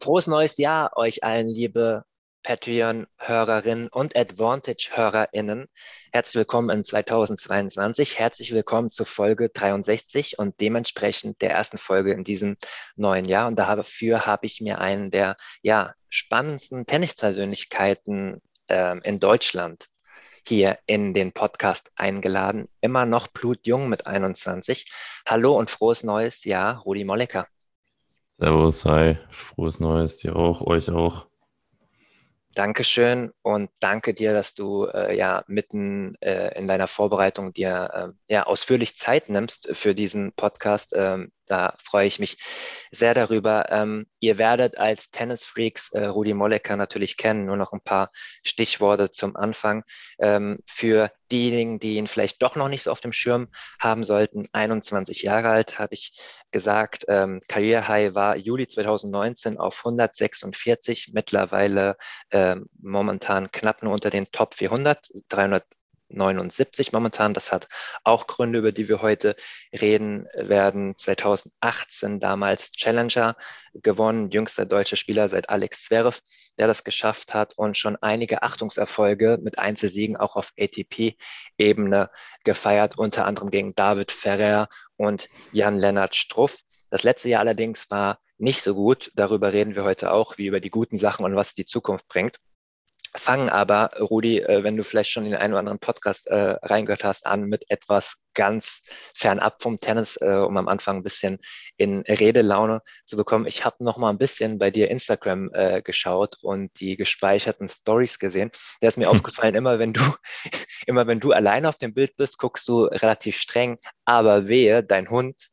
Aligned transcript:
Frohes 0.00 0.28
neues 0.28 0.58
Jahr 0.58 0.96
euch 0.96 1.24
allen, 1.24 1.48
liebe 1.48 2.04
Patreon-Hörerinnen 2.44 3.88
und 3.88 4.16
Advantage-HörerInnen. 4.16 5.66
Herzlich 6.12 6.36
willkommen 6.36 6.70
in 6.70 6.84
2022. 6.84 8.16
Herzlich 8.16 8.54
willkommen 8.54 8.92
zur 8.92 9.06
Folge 9.06 9.48
63 9.48 10.38
und 10.38 10.60
dementsprechend 10.60 11.42
der 11.42 11.50
ersten 11.50 11.78
Folge 11.78 12.12
in 12.12 12.22
diesem 12.22 12.56
neuen 12.94 13.24
Jahr. 13.24 13.48
Und 13.48 13.58
dafür 13.58 14.24
habe 14.24 14.46
ich 14.46 14.60
mir 14.60 14.78
einen 14.78 15.10
der 15.10 15.36
ja, 15.62 15.94
spannendsten 16.10 16.86
Tennispersönlichkeiten 16.86 18.40
ähm, 18.68 19.00
in 19.02 19.18
Deutschland 19.18 19.88
hier 20.46 20.78
in 20.86 21.12
den 21.12 21.32
Podcast 21.32 21.90
eingeladen. 21.96 22.68
Immer 22.80 23.04
noch 23.04 23.26
blutjung 23.26 23.88
mit 23.88 24.06
21. 24.06 24.88
Hallo 25.26 25.58
und 25.58 25.70
frohes 25.70 26.04
neues 26.04 26.44
Jahr, 26.44 26.78
Rudi 26.82 27.02
Mollecker. 27.02 27.48
Servus, 28.40 28.84
hi, 28.84 29.16
frohes 29.30 29.80
Neues, 29.80 30.18
dir 30.18 30.36
auch, 30.36 30.60
euch 30.60 30.90
auch. 30.90 31.26
Dankeschön 32.54 33.32
und 33.42 33.68
danke 33.80 34.14
dir, 34.14 34.32
dass 34.32 34.54
du 34.54 34.84
äh, 34.84 35.16
ja 35.16 35.42
mitten 35.48 36.14
äh, 36.20 36.56
in 36.56 36.68
deiner 36.68 36.86
Vorbereitung 36.86 37.52
dir 37.52 38.14
äh, 38.28 38.32
ja 38.32 38.44
ausführlich 38.44 38.96
Zeit 38.96 39.28
nimmst 39.28 39.70
für 39.72 39.92
diesen 39.92 40.32
Podcast. 40.34 40.94
Ähm, 40.96 41.32
da 41.48 41.74
freue 41.82 42.06
ich 42.06 42.18
mich 42.18 42.38
sehr 42.90 43.14
darüber. 43.14 43.66
Ähm, 43.70 44.06
ihr 44.20 44.38
werdet 44.38 44.78
als 44.78 45.10
Tennisfreaks 45.10 45.92
äh, 45.92 46.04
Rudi 46.06 46.34
Mollecker 46.34 46.76
natürlich 46.76 47.16
kennen. 47.16 47.44
Nur 47.46 47.56
noch 47.56 47.72
ein 47.72 47.80
paar 47.80 48.10
Stichworte 48.42 49.10
zum 49.10 49.36
Anfang. 49.36 49.84
Ähm, 50.18 50.58
für 50.66 51.10
diejenigen, 51.30 51.78
die 51.78 51.96
ihn 51.96 52.06
vielleicht 52.06 52.42
doch 52.42 52.56
noch 52.56 52.68
nicht 52.68 52.84
so 52.84 52.90
auf 52.90 53.00
dem 53.00 53.12
Schirm 53.12 53.48
haben 53.80 54.04
sollten, 54.04 54.48
21 54.52 55.22
Jahre 55.22 55.50
alt, 55.50 55.78
habe 55.78 55.94
ich 55.94 56.18
gesagt. 56.50 57.04
Ähm, 57.08 57.40
Career 57.48 57.88
High 57.88 58.14
war 58.14 58.36
Juli 58.36 58.66
2019 58.66 59.58
auf 59.58 59.78
146, 59.78 61.10
mittlerweile 61.12 61.96
ähm, 62.30 62.68
momentan 62.80 63.50
knapp 63.52 63.82
nur 63.82 63.92
unter 63.92 64.10
den 64.10 64.30
Top 64.32 64.54
400, 64.54 65.08
300 65.28 65.64
79 66.08 66.92
momentan. 66.92 67.34
Das 67.34 67.52
hat 67.52 67.68
auch 68.04 68.26
Gründe, 68.26 68.58
über 68.58 68.72
die 68.72 68.88
wir 68.88 69.02
heute 69.02 69.36
reden 69.72 70.26
werden. 70.34 70.96
2018 70.96 72.20
damals 72.20 72.72
Challenger 72.72 73.36
gewonnen, 73.74 74.30
jüngster 74.30 74.66
deutscher 74.66 74.96
Spieler 74.96 75.28
seit 75.28 75.50
Alex 75.50 75.84
Zverev, 75.84 76.20
der 76.58 76.66
das 76.66 76.84
geschafft 76.84 77.34
hat 77.34 77.56
und 77.56 77.76
schon 77.76 77.96
einige 77.96 78.42
Achtungserfolge 78.42 79.38
mit 79.42 79.58
Einzelsiegen 79.58 80.16
auch 80.16 80.36
auf 80.36 80.52
ATP-Ebene 80.58 82.10
gefeiert, 82.44 82.98
unter 82.98 83.26
anderem 83.26 83.50
gegen 83.50 83.74
David 83.74 84.10
Ferrer 84.10 84.68
und 84.96 85.28
Jan-Lennart 85.52 86.14
Struff. 86.14 86.60
Das 86.90 87.02
letzte 87.02 87.28
Jahr 87.28 87.40
allerdings 87.40 87.90
war 87.90 88.18
nicht 88.38 88.62
so 88.62 88.74
gut. 88.74 89.10
Darüber 89.14 89.52
reden 89.52 89.76
wir 89.76 89.84
heute 89.84 90.12
auch, 90.12 90.38
wie 90.38 90.46
über 90.46 90.60
die 90.60 90.70
guten 90.70 90.96
Sachen 90.96 91.24
und 91.24 91.36
was 91.36 91.54
die 91.54 91.66
Zukunft 91.66 92.08
bringt 92.08 92.38
fangen 93.14 93.48
aber, 93.48 93.90
Rudi, 94.00 94.40
äh, 94.40 94.62
wenn 94.62 94.76
du 94.76 94.84
vielleicht 94.84 95.10
schon 95.10 95.24
in 95.24 95.32
den 95.32 95.40
einen 95.40 95.52
oder 95.54 95.60
anderen 95.60 95.78
Podcast 95.78 96.28
äh, 96.28 96.56
reingehört 96.62 97.04
hast, 97.04 97.26
an 97.26 97.44
mit 97.44 97.64
etwas 97.68 98.16
ganz 98.34 98.82
fernab 99.14 99.60
vom 99.62 99.80
Tennis, 99.80 100.16
äh, 100.20 100.30
um 100.30 100.56
am 100.56 100.68
Anfang 100.68 100.98
ein 100.98 101.02
bisschen 101.02 101.38
in 101.76 102.02
Redelaune 102.02 102.80
zu 103.04 103.16
bekommen. 103.16 103.46
Ich 103.46 103.64
habe 103.64 103.82
noch 103.82 103.96
mal 103.96 104.10
ein 104.10 104.18
bisschen 104.18 104.58
bei 104.58 104.70
dir 104.70 104.90
Instagram 104.90 105.50
äh, 105.52 105.82
geschaut 105.82 106.36
und 106.42 106.70
die 106.78 106.96
gespeicherten 106.96 107.68
Stories 107.68 108.18
gesehen. 108.18 108.50
Da 108.80 108.88
ist 108.88 108.98
mir 108.98 109.10
aufgefallen, 109.10 109.54
immer 109.54 109.78
wenn 109.78 109.92
du 109.92 110.00
immer 110.86 111.06
wenn 111.06 111.20
du 111.20 111.32
alleine 111.32 111.68
auf 111.68 111.78
dem 111.78 111.94
Bild 111.94 112.16
bist, 112.16 112.38
guckst 112.38 112.68
du 112.68 112.84
relativ 112.84 113.38
streng, 113.38 113.78
aber 114.04 114.48
wehe, 114.48 114.84
dein 114.84 115.10
Hund 115.10 115.50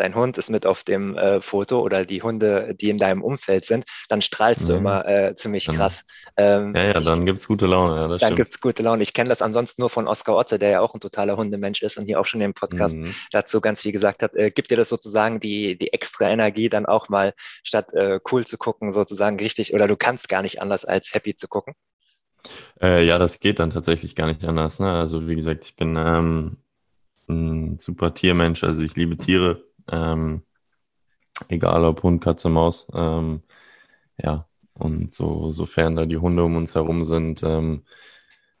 dein 0.00 0.14
Hund 0.14 0.38
ist 0.38 0.50
mit 0.50 0.66
auf 0.66 0.82
dem 0.82 1.16
äh, 1.16 1.40
Foto 1.40 1.80
oder 1.80 2.04
die 2.04 2.22
Hunde, 2.22 2.74
die 2.74 2.90
in 2.90 2.98
deinem 2.98 3.22
Umfeld 3.22 3.64
sind, 3.64 3.84
dann 4.08 4.22
strahlst 4.22 4.68
du 4.68 4.72
mhm. 4.72 4.78
immer 4.78 5.06
äh, 5.06 5.34
ziemlich 5.36 5.66
krass. 5.66 6.04
Ähm, 6.36 6.74
ja, 6.74 6.84
ja, 6.86 7.00
dann 7.00 7.26
gibt 7.26 7.38
es 7.38 7.46
gute 7.46 7.66
Laune. 7.66 7.96
Ja, 7.96 8.18
dann 8.18 8.34
gibt 8.34 8.50
es 8.50 8.60
gute 8.60 8.82
Laune. 8.82 9.02
Ich 9.02 9.12
kenne 9.12 9.28
das 9.28 9.42
ansonsten 9.42 9.82
nur 9.82 9.90
von 9.90 10.08
Oskar 10.08 10.36
Otte, 10.36 10.58
der 10.58 10.70
ja 10.70 10.80
auch 10.80 10.94
ein 10.94 11.00
totaler 11.00 11.36
Hundemensch 11.36 11.82
ist 11.82 11.98
und 11.98 12.06
hier 12.06 12.18
auch 12.18 12.26
schon 12.26 12.40
im 12.40 12.54
Podcast 12.54 12.96
mhm. 12.96 13.14
dazu 13.30 13.60
ganz 13.60 13.82
viel 13.82 13.92
gesagt 13.92 14.22
hat. 14.22 14.34
Äh, 14.34 14.50
gibt 14.50 14.70
dir 14.70 14.76
das 14.76 14.88
sozusagen 14.88 15.38
die, 15.40 15.78
die 15.78 15.92
extra 15.92 16.30
Energie, 16.30 16.68
dann 16.68 16.86
auch 16.86 17.08
mal 17.08 17.34
statt 17.62 17.92
äh, 17.92 18.18
cool 18.32 18.46
zu 18.46 18.58
gucken, 18.58 18.92
sozusagen 18.92 19.38
richtig, 19.38 19.74
oder 19.74 19.86
du 19.86 19.96
kannst 19.96 20.28
gar 20.28 20.42
nicht 20.42 20.60
anders 20.60 20.84
als 20.84 21.14
happy 21.14 21.36
zu 21.36 21.48
gucken? 21.48 21.74
Äh, 22.80 23.04
ja, 23.04 23.18
das 23.18 23.38
geht 23.38 23.58
dann 23.58 23.70
tatsächlich 23.70 24.16
gar 24.16 24.26
nicht 24.26 24.44
anders. 24.44 24.80
Ne? 24.80 24.90
Also 24.90 25.28
wie 25.28 25.36
gesagt, 25.36 25.66
ich 25.66 25.76
bin 25.76 25.96
ähm, 25.96 26.56
ein 27.28 27.78
super 27.78 28.14
Tiermensch, 28.14 28.64
also 28.64 28.82
ich 28.82 28.96
liebe 28.96 29.16
Tiere 29.16 29.64
ähm, 29.90 30.42
egal 31.48 31.84
ob 31.84 32.02
Hund, 32.02 32.22
Katze, 32.22 32.48
Maus. 32.48 32.88
Ähm, 32.94 33.42
ja, 34.18 34.46
und 34.74 35.12
so, 35.12 35.52
sofern 35.52 35.96
da 35.96 36.06
die 36.06 36.16
Hunde 36.18 36.44
um 36.44 36.56
uns 36.56 36.74
herum 36.74 37.04
sind, 37.04 37.42
ähm, 37.42 37.84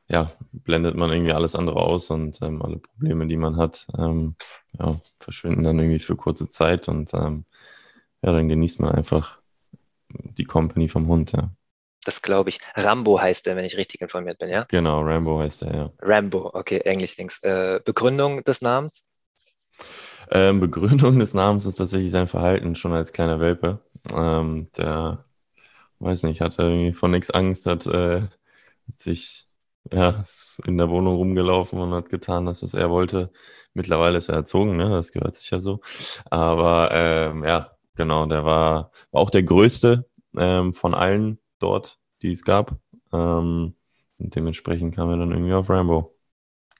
ja, 0.08 0.32
blendet 0.52 0.96
man 0.96 1.12
irgendwie 1.12 1.32
alles 1.32 1.54
andere 1.54 1.76
aus 1.76 2.10
und 2.10 2.42
ähm, 2.42 2.62
alle 2.62 2.78
Probleme, 2.78 3.26
die 3.26 3.36
man 3.36 3.56
hat, 3.56 3.86
ähm, 3.96 4.34
ja, 4.78 5.00
verschwinden 5.18 5.62
dann 5.62 5.78
irgendwie 5.78 6.00
für 6.00 6.16
kurze 6.16 6.48
Zeit 6.48 6.88
und 6.88 7.14
ähm, 7.14 7.44
ja, 8.22 8.32
dann 8.32 8.48
genießt 8.48 8.80
man 8.80 8.92
einfach 8.92 9.38
die 10.08 10.44
Company 10.44 10.88
vom 10.88 11.06
Hund, 11.06 11.32
ja. 11.32 11.50
Das 12.04 12.22
glaube 12.22 12.48
ich. 12.48 12.58
Rambo 12.74 13.20
heißt 13.20 13.46
er, 13.46 13.56
wenn 13.56 13.64
ich 13.64 13.76
richtig 13.76 14.00
informiert 14.00 14.38
bin, 14.38 14.48
ja? 14.48 14.64
Genau, 14.64 15.02
Rambo 15.02 15.38
heißt 15.38 15.62
er, 15.62 15.74
ja. 15.74 15.92
Rambo, 16.00 16.50
okay, 16.54 16.78
Englisch 16.78 17.16
links. 17.16 17.42
Äh, 17.42 17.80
Begründung 17.84 18.42
des 18.42 18.62
Namens? 18.62 19.06
Ähm, 20.30 20.60
Begründung 20.60 21.18
des 21.18 21.34
Namens 21.34 21.66
ist 21.66 21.76
tatsächlich 21.76 22.10
sein 22.10 22.28
Verhalten 22.28 22.76
schon 22.76 22.92
als 22.92 23.12
kleiner 23.12 23.40
Welpe. 23.40 23.80
Ähm, 24.14 24.68
der, 24.76 25.24
weiß 26.00 26.24
nicht, 26.24 26.40
hatte 26.40 26.62
irgendwie 26.62 26.92
von 26.94 27.10
nichts 27.12 27.30
Angst, 27.30 27.66
hat, 27.66 27.86
äh, 27.86 28.22
hat 28.22 28.98
sich 28.98 29.46
ja, 29.92 30.10
ist 30.20 30.60
in 30.66 30.78
der 30.78 30.90
Wohnung 30.90 31.16
rumgelaufen 31.16 31.80
und 31.80 31.92
hat 31.92 32.10
getan, 32.10 32.46
dass 32.46 32.62
es 32.62 32.74
er 32.74 32.90
wollte. 32.90 33.32
Mittlerweile 33.74 34.18
ist 34.18 34.28
er 34.28 34.36
erzogen, 34.36 34.76
ne? 34.76 34.90
das 34.90 35.12
gehört 35.12 35.34
sich 35.34 35.50
ja 35.50 35.60
so. 35.60 35.80
Aber 36.30 36.90
ähm, 36.92 37.44
ja, 37.44 37.76
genau, 37.96 38.26
der 38.26 38.44
war, 38.44 38.92
war 39.10 39.22
auch 39.22 39.30
der 39.30 39.42
größte 39.42 40.08
ähm, 40.36 40.74
von 40.74 40.94
allen 40.94 41.38
dort, 41.58 41.98
die 42.22 42.32
es 42.32 42.44
gab. 42.44 42.76
Ähm, 43.12 43.74
und 44.18 44.36
dementsprechend 44.36 44.94
kam 44.94 45.10
er 45.10 45.16
dann 45.16 45.32
irgendwie 45.32 45.54
auf 45.54 45.70
Rambo. 45.70 46.14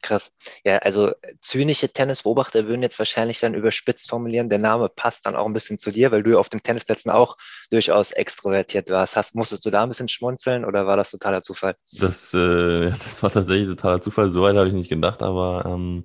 Krass. 0.03 0.33
Ja, 0.65 0.79
also 0.79 1.13
zynische 1.41 1.89
Tennisbeobachter 1.91 2.67
würden 2.67 2.83
jetzt 2.83 2.99
wahrscheinlich 2.99 3.41
dann 3.41 3.55
überspitzt 3.55 4.09
formulieren, 4.09 4.49
der 4.49 4.59
Name 4.59 4.89
passt 4.89 5.27
dann 5.27 5.37
auch 5.37 5.47
ein 5.47 5.53
bisschen 5.53 5.79
zu 5.79 5.91
dir, 5.91 6.11
weil 6.11 6.23
du 6.23 6.39
auf 6.39 6.49
den 6.49 6.63
Tennisplätzen 6.63 7.11
auch 7.11 7.37
durchaus 7.71 8.11
extrovertiert 8.11 8.89
warst. 8.89 9.17
Hast, 9.17 9.35
musstest 9.35 9.67
du 9.67 9.71
da 9.71 9.83
ein 9.83 9.89
bisschen 9.89 10.09
schmunzeln 10.09 10.65
oder 10.65 10.87
war 10.87 10.97
das 10.97 11.11
totaler 11.11 11.43
Zufall? 11.43 11.75
Das, 11.93 12.33
äh, 12.33 12.91
das 12.91 13.23
war 13.23 13.31
tatsächlich 13.31 13.69
totaler 13.69 14.01
Zufall. 14.01 14.31
Soweit 14.31 14.57
habe 14.57 14.69
ich 14.69 14.75
nicht 14.75 14.89
gedacht, 14.89 15.23
aber 15.23 15.65
ähm, 15.67 16.05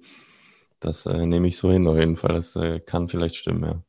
das 0.80 1.06
äh, 1.06 1.26
nehme 1.26 1.48
ich 1.48 1.58
so 1.58 1.72
hin 1.72 1.88
auf 1.88 1.98
jeden 1.98 2.18
Fall. 2.18 2.34
Das 2.34 2.56
äh, 2.58 2.80
kann 2.82 3.08
vielleicht 3.08 3.38
stimmen, 3.38 3.64
ja. 3.64 3.82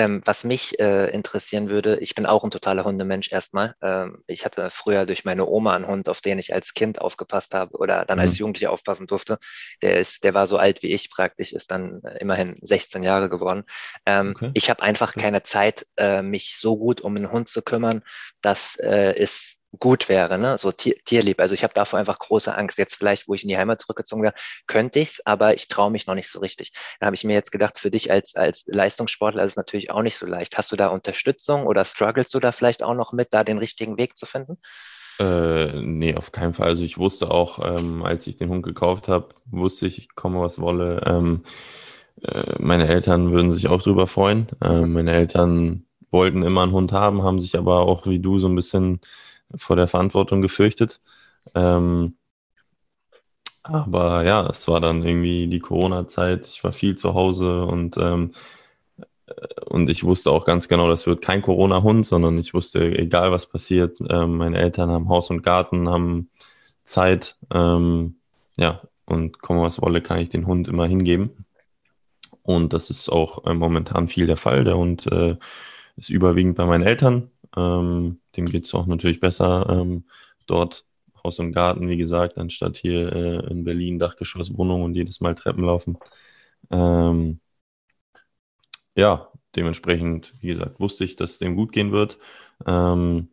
Ähm, 0.00 0.22
was 0.24 0.44
mich 0.44 0.80
äh, 0.80 1.10
interessieren 1.10 1.68
würde, 1.68 1.98
ich 1.98 2.14
bin 2.14 2.24
auch 2.24 2.42
ein 2.42 2.50
totaler 2.50 2.84
Hundemensch 2.84 3.30
erstmal. 3.30 3.74
Ähm, 3.82 4.24
ich 4.26 4.46
hatte 4.46 4.70
früher 4.70 5.04
durch 5.04 5.26
meine 5.26 5.44
Oma 5.46 5.74
einen 5.74 5.86
Hund, 5.86 6.08
auf 6.08 6.22
den 6.22 6.38
ich 6.38 6.54
als 6.54 6.72
Kind 6.72 7.02
aufgepasst 7.02 7.52
habe 7.52 7.76
oder 7.76 8.06
dann 8.06 8.16
mhm. 8.16 8.24
als 8.24 8.38
Jugendlicher 8.38 8.70
aufpassen 8.70 9.06
durfte. 9.06 9.38
Der 9.82 9.98
ist, 9.98 10.24
der 10.24 10.32
war 10.32 10.46
so 10.46 10.56
alt 10.56 10.82
wie 10.82 10.86
ich 10.86 11.10
praktisch, 11.10 11.52
ist 11.52 11.70
dann 11.70 12.02
äh, 12.02 12.16
immerhin 12.16 12.56
16 12.62 13.02
Jahre 13.02 13.28
geworden. 13.28 13.64
Ähm, 14.06 14.32
okay. 14.34 14.50
Ich 14.54 14.70
habe 14.70 14.82
einfach 14.82 15.12
keine 15.12 15.42
Zeit, 15.42 15.86
äh, 15.98 16.22
mich 16.22 16.56
so 16.56 16.78
gut 16.78 17.02
um 17.02 17.14
einen 17.14 17.30
Hund 17.30 17.50
zu 17.50 17.60
kümmern. 17.60 18.02
Das 18.40 18.78
äh, 18.82 19.12
ist 19.20 19.59
gut 19.78 20.08
wäre, 20.08 20.38
ne? 20.38 20.58
so 20.58 20.72
tier, 20.72 20.96
tierlieb. 21.04 21.40
Also 21.40 21.54
ich 21.54 21.62
habe 21.62 21.74
davor 21.74 21.98
einfach 21.98 22.18
große 22.18 22.54
Angst. 22.54 22.78
Jetzt 22.78 22.96
vielleicht, 22.96 23.28
wo 23.28 23.34
ich 23.34 23.42
in 23.42 23.48
die 23.48 23.56
Heimat 23.56 23.80
zurückgezogen 23.80 24.22
wäre, 24.22 24.34
könnte 24.66 24.98
ich's, 24.98 25.20
aber 25.24 25.54
ich 25.54 25.68
traue 25.68 25.90
mich 25.90 26.06
noch 26.06 26.14
nicht 26.14 26.28
so 26.28 26.40
richtig. 26.40 26.72
Da 26.98 27.06
habe 27.06 27.14
ich 27.14 27.24
mir 27.24 27.34
jetzt 27.34 27.52
gedacht, 27.52 27.78
für 27.78 27.90
dich 27.90 28.10
als, 28.10 28.34
als 28.34 28.64
Leistungssportler 28.66 29.44
ist 29.44 29.52
es 29.52 29.56
natürlich 29.56 29.90
auch 29.90 30.02
nicht 30.02 30.16
so 30.16 30.26
leicht. 30.26 30.58
Hast 30.58 30.72
du 30.72 30.76
da 30.76 30.88
Unterstützung 30.88 31.66
oder 31.66 31.84
struggles 31.84 32.30
du 32.30 32.40
da 32.40 32.52
vielleicht 32.52 32.82
auch 32.82 32.94
noch 32.94 33.12
mit, 33.12 33.28
da 33.32 33.44
den 33.44 33.58
richtigen 33.58 33.96
Weg 33.96 34.16
zu 34.16 34.26
finden? 34.26 34.56
Äh, 35.20 35.80
nee, 35.82 36.16
auf 36.16 36.32
keinen 36.32 36.54
Fall. 36.54 36.68
Also 36.68 36.82
ich 36.82 36.98
wusste 36.98 37.30
auch, 37.30 37.58
ähm, 37.62 38.02
als 38.02 38.26
ich 38.26 38.36
den 38.36 38.48
Hund 38.48 38.64
gekauft 38.64 39.08
habe, 39.08 39.28
wusste 39.50 39.86
ich, 39.86 39.98
ich 39.98 40.14
komme 40.14 40.40
was 40.40 40.60
wolle. 40.60 41.02
Ähm, 41.06 41.44
äh, 42.22 42.54
meine 42.58 42.88
Eltern 42.88 43.30
würden 43.30 43.50
sich 43.50 43.68
auch 43.68 43.82
drüber 43.82 44.06
freuen. 44.06 44.48
Äh, 44.62 44.80
meine 44.80 45.12
Eltern 45.12 45.84
wollten 46.10 46.42
immer 46.42 46.62
einen 46.62 46.72
Hund 46.72 46.92
haben, 46.92 47.22
haben 47.22 47.38
sich 47.38 47.56
aber 47.56 47.80
auch 47.80 48.06
wie 48.06 48.18
du 48.18 48.38
so 48.38 48.48
ein 48.48 48.56
bisschen 48.56 49.00
vor 49.56 49.76
der 49.76 49.88
Verantwortung 49.88 50.42
gefürchtet. 50.42 51.00
Ähm, 51.54 52.14
aber 53.62 54.24
ja, 54.24 54.46
es 54.48 54.66
war 54.68 54.80
dann 54.80 55.02
irgendwie 55.02 55.46
die 55.46 55.60
Corona-Zeit. 55.60 56.46
Ich 56.48 56.64
war 56.64 56.72
viel 56.72 56.96
zu 56.96 57.14
Hause 57.14 57.64
und, 57.66 57.96
ähm, 57.98 58.32
und 59.66 59.90
ich 59.90 60.04
wusste 60.04 60.30
auch 60.30 60.44
ganz 60.44 60.68
genau, 60.68 60.88
das 60.88 61.06
wird 61.06 61.22
kein 61.22 61.42
Corona-Hund, 61.42 62.06
sondern 62.06 62.38
ich 62.38 62.54
wusste, 62.54 62.96
egal 62.98 63.32
was 63.32 63.46
passiert, 63.46 63.98
ähm, 64.08 64.38
meine 64.38 64.58
Eltern 64.58 64.90
haben 64.90 65.08
Haus 65.08 65.30
und 65.30 65.42
Garten, 65.42 65.88
haben 65.88 66.30
Zeit. 66.84 67.36
Ähm, 67.52 68.16
ja, 68.56 68.82
und 69.06 69.40
komme 69.40 69.62
was 69.62 69.80
wolle, 69.82 70.02
kann 70.02 70.18
ich 70.18 70.28
den 70.28 70.46
Hund 70.46 70.68
immer 70.68 70.86
hingeben. 70.86 71.44
Und 72.42 72.72
das 72.72 72.90
ist 72.90 73.10
auch 73.10 73.44
äh, 73.46 73.54
momentan 73.54 74.08
viel 74.08 74.26
der 74.26 74.36
Fall. 74.36 74.64
Der 74.64 74.76
Hund 74.76 75.06
äh, 75.06 75.36
ist 75.96 76.10
überwiegend 76.10 76.56
bei 76.56 76.64
meinen 76.66 76.84
Eltern. 76.84 77.30
Ähm, 77.56 78.20
dem 78.36 78.46
geht 78.46 78.64
es 78.66 78.74
auch 78.74 78.86
natürlich 78.86 79.20
besser 79.20 79.66
ähm, 79.70 80.04
dort 80.46 80.84
Haus 81.24 81.38
und 81.38 81.52
Garten, 81.52 81.88
wie 81.88 81.96
gesagt, 81.96 82.38
anstatt 82.38 82.76
hier 82.76 83.12
äh, 83.12 83.50
in 83.50 83.64
Berlin 83.64 83.98
Dachgeschosswohnung 83.98 84.82
und 84.82 84.94
jedes 84.94 85.20
Mal 85.20 85.34
Treppen 85.34 85.64
laufen. 85.64 85.98
Ähm, 86.70 87.40
ja, 88.96 89.30
dementsprechend, 89.56 90.34
wie 90.40 90.48
gesagt, 90.48 90.80
wusste 90.80 91.04
ich, 91.04 91.16
dass 91.16 91.32
es 91.32 91.38
dem 91.38 91.56
gut 91.56 91.72
gehen 91.72 91.92
wird. 91.92 92.18
Ähm, 92.66 93.28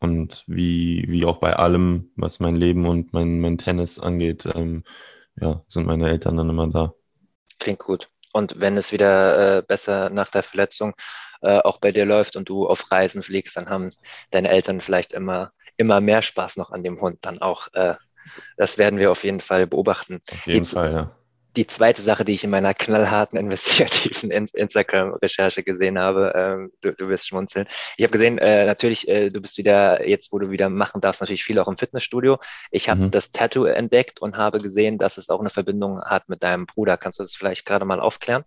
und 0.00 0.44
wie, 0.46 1.04
wie 1.08 1.24
auch 1.26 1.38
bei 1.38 1.54
allem, 1.56 2.10
was 2.16 2.40
mein 2.40 2.56
Leben 2.56 2.86
und 2.86 3.12
mein, 3.12 3.40
mein 3.40 3.58
Tennis 3.58 3.98
angeht, 3.98 4.46
ähm, 4.54 4.84
ja, 5.36 5.62
sind 5.68 5.86
meine 5.86 6.08
Eltern 6.08 6.36
dann 6.36 6.48
immer 6.50 6.68
da. 6.68 6.94
Klingt 7.58 7.80
gut. 7.80 8.10
Und 8.32 8.60
wenn 8.60 8.76
es 8.76 8.92
wieder 8.92 9.58
äh, 9.58 9.62
besser 9.62 10.10
nach 10.10 10.30
der 10.30 10.42
Verletzung 10.42 10.94
äh, 11.42 11.58
auch 11.58 11.78
bei 11.78 11.92
dir 11.92 12.04
läuft 12.04 12.36
und 12.36 12.48
du 12.48 12.66
auf 12.68 12.90
Reisen 12.90 13.22
fliegst, 13.22 13.56
dann 13.56 13.68
haben 13.68 13.90
deine 14.30 14.50
Eltern 14.50 14.80
vielleicht 14.80 15.12
immer, 15.12 15.52
immer 15.76 16.00
mehr 16.00 16.22
Spaß 16.22 16.56
noch 16.56 16.70
an 16.70 16.82
dem 16.82 17.00
Hund 17.00 17.18
dann 17.22 17.40
auch. 17.40 17.68
Äh, 17.72 17.94
das 18.56 18.78
werden 18.78 18.98
wir 18.98 19.10
auf 19.10 19.24
jeden 19.24 19.40
Fall 19.40 19.66
beobachten. 19.66 20.20
Auf 20.32 20.46
jeden 20.46 20.64
Die, 20.64 20.70
Fall, 20.70 20.92
ja 20.92 21.19
die 21.56 21.66
zweite 21.66 22.02
Sache, 22.02 22.24
die 22.24 22.32
ich 22.32 22.44
in 22.44 22.50
meiner 22.50 22.74
knallharten 22.74 23.38
investigativen 23.38 24.30
Instagram-Recherche 24.30 25.62
gesehen 25.62 25.98
habe, 25.98 26.32
ähm, 26.34 26.72
du, 26.80 26.92
du 26.92 27.08
wirst 27.08 27.28
schmunzeln. 27.28 27.66
Ich 27.96 28.04
habe 28.04 28.12
gesehen, 28.12 28.38
äh, 28.38 28.66
natürlich, 28.66 29.08
äh, 29.08 29.30
du 29.30 29.40
bist 29.40 29.58
wieder, 29.58 30.06
jetzt 30.08 30.32
wo 30.32 30.38
du 30.38 30.50
wieder 30.50 30.68
machen 30.68 31.00
darfst, 31.00 31.20
natürlich 31.20 31.44
viel 31.44 31.58
auch 31.58 31.68
im 31.68 31.76
Fitnessstudio. 31.76 32.38
Ich 32.70 32.88
habe 32.88 33.02
mhm. 33.02 33.10
das 33.10 33.30
Tattoo 33.30 33.64
entdeckt 33.64 34.20
und 34.20 34.36
habe 34.36 34.58
gesehen, 34.60 34.98
dass 34.98 35.18
es 35.18 35.28
auch 35.28 35.40
eine 35.40 35.50
Verbindung 35.50 36.00
hat 36.02 36.28
mit 36.28 36.42
deinem 36.42 36.66
Bruder. 36.66 36.96
Kannst 36.96 37.18
du 37.18 37.22
das 37.22 37.34
vielleicht 37.34 37.64
gerade 37.64 37.84
mal 37.84 38.00
aufklären? 38.00 38.44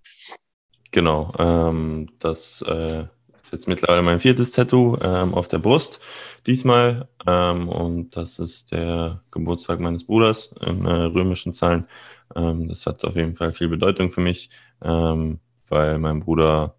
Genau, 0.92 1.34
ähm, 1.40 2.10
das 2.20 2.64
äh, 2.68 3.06
ist 3.42 3.52
jetzt 3.52 3.68
mittlerweile 3.68 4.04
mein 4.04 4.20
viertes 4.20 4.52
Tattoo 4.52 4.98
ähm, 5.02 5.34
auf 5.34 5.48
der 5.48 5.58
Brust 5.58 6.00
diesmal 6.46 7.08
ähm, 7.26 7.68
und 7.68 8.16
das 8.16 8.40
ist 8.40 8.72
der 8.72 9.22
Geburtstag 9.32 9.80
meines 9.80 10.06
Bruders 10.06 10.54
in 10.62 10.86
äh, 10.86 10.92
römischen 10.92 11.54
Zahlen. 11.54 11.88
Ähm, 12.36 12.68
das 12.68 12.86
hat 12.86 13.04
auf 13.06 13.16
jeden 13.16 13.36
Fall 13.36 13.54
viel 13.54 13.68
Bedeutung 13.68 14.10
für 14.12 14.22
mich, 14.22 14.50
ähm, 14.84 15.40
weil 15.68 16.00
mein 16.00 16.20
Bruder, 16.20 16.76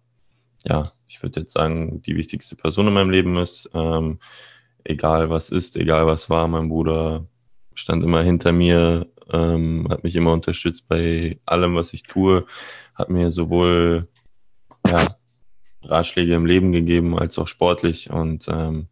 ja, 0.65 0.91
ich 1.07 1.21
würde 1.21 1.41
jetzt 1.41 1.53
sagen, 1.53 2.01
die 2.01 2.15
wichtigste 2.15 2.55
Person 2.55 2.87
in 2.87 2.93
meinem 2.93 3.09
Leben 3.09 3.37
ist. 3.37 3.69
Ähm, 3.73 4.19
egal 4.83 5.29
was 5.29 5.49
ist, 5.49 5.77
egal 5.77 6.07
was 6.07 6.29
war, 6.29 6.47
mein 6.47 6.69
Bruder 6.69 7.27
stand 7.73 8.03
immer 8.03 8.21
hinter 8.21 8.51
mir, 8.51 9.07
ähm, 9.31 9.87
hat 9.89 10.03
mich 10.03 10.15
immer 10.15 10.33
unterstützt 10.33 10.87
bei 10.87 11.39
allem, 11.45 11.75
was 11.75 11.93
ich 11.93 12.03
tue, 12.03 12.45
hat 12.93 13.09
mir 13.09 13.31
sowohl 13.31 14.07
ja, 14.87 15.15
Ratschläge 15.83 16.35
im 16.35 16.45
Leben 16.45 16.71
gegeben 16.71 17.17
als 17.17 17.37
auch 17.37 17.47
sportlich 17.47 18.09
und 18.09 18.47
ähm, 18.49 18.87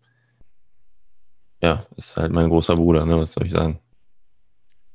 ja, 1.61 1.85
ist 1.95 2.17
halt 2.17 2.31
mein 2.31 2.49
großer 2.49 2.75
Bruder, 2.75 3.05
ne, 3.05 3.17
was 3.17 3.33
soll 3.33 3.45
ich 3.45 3.51
sagen. 3.51 3.79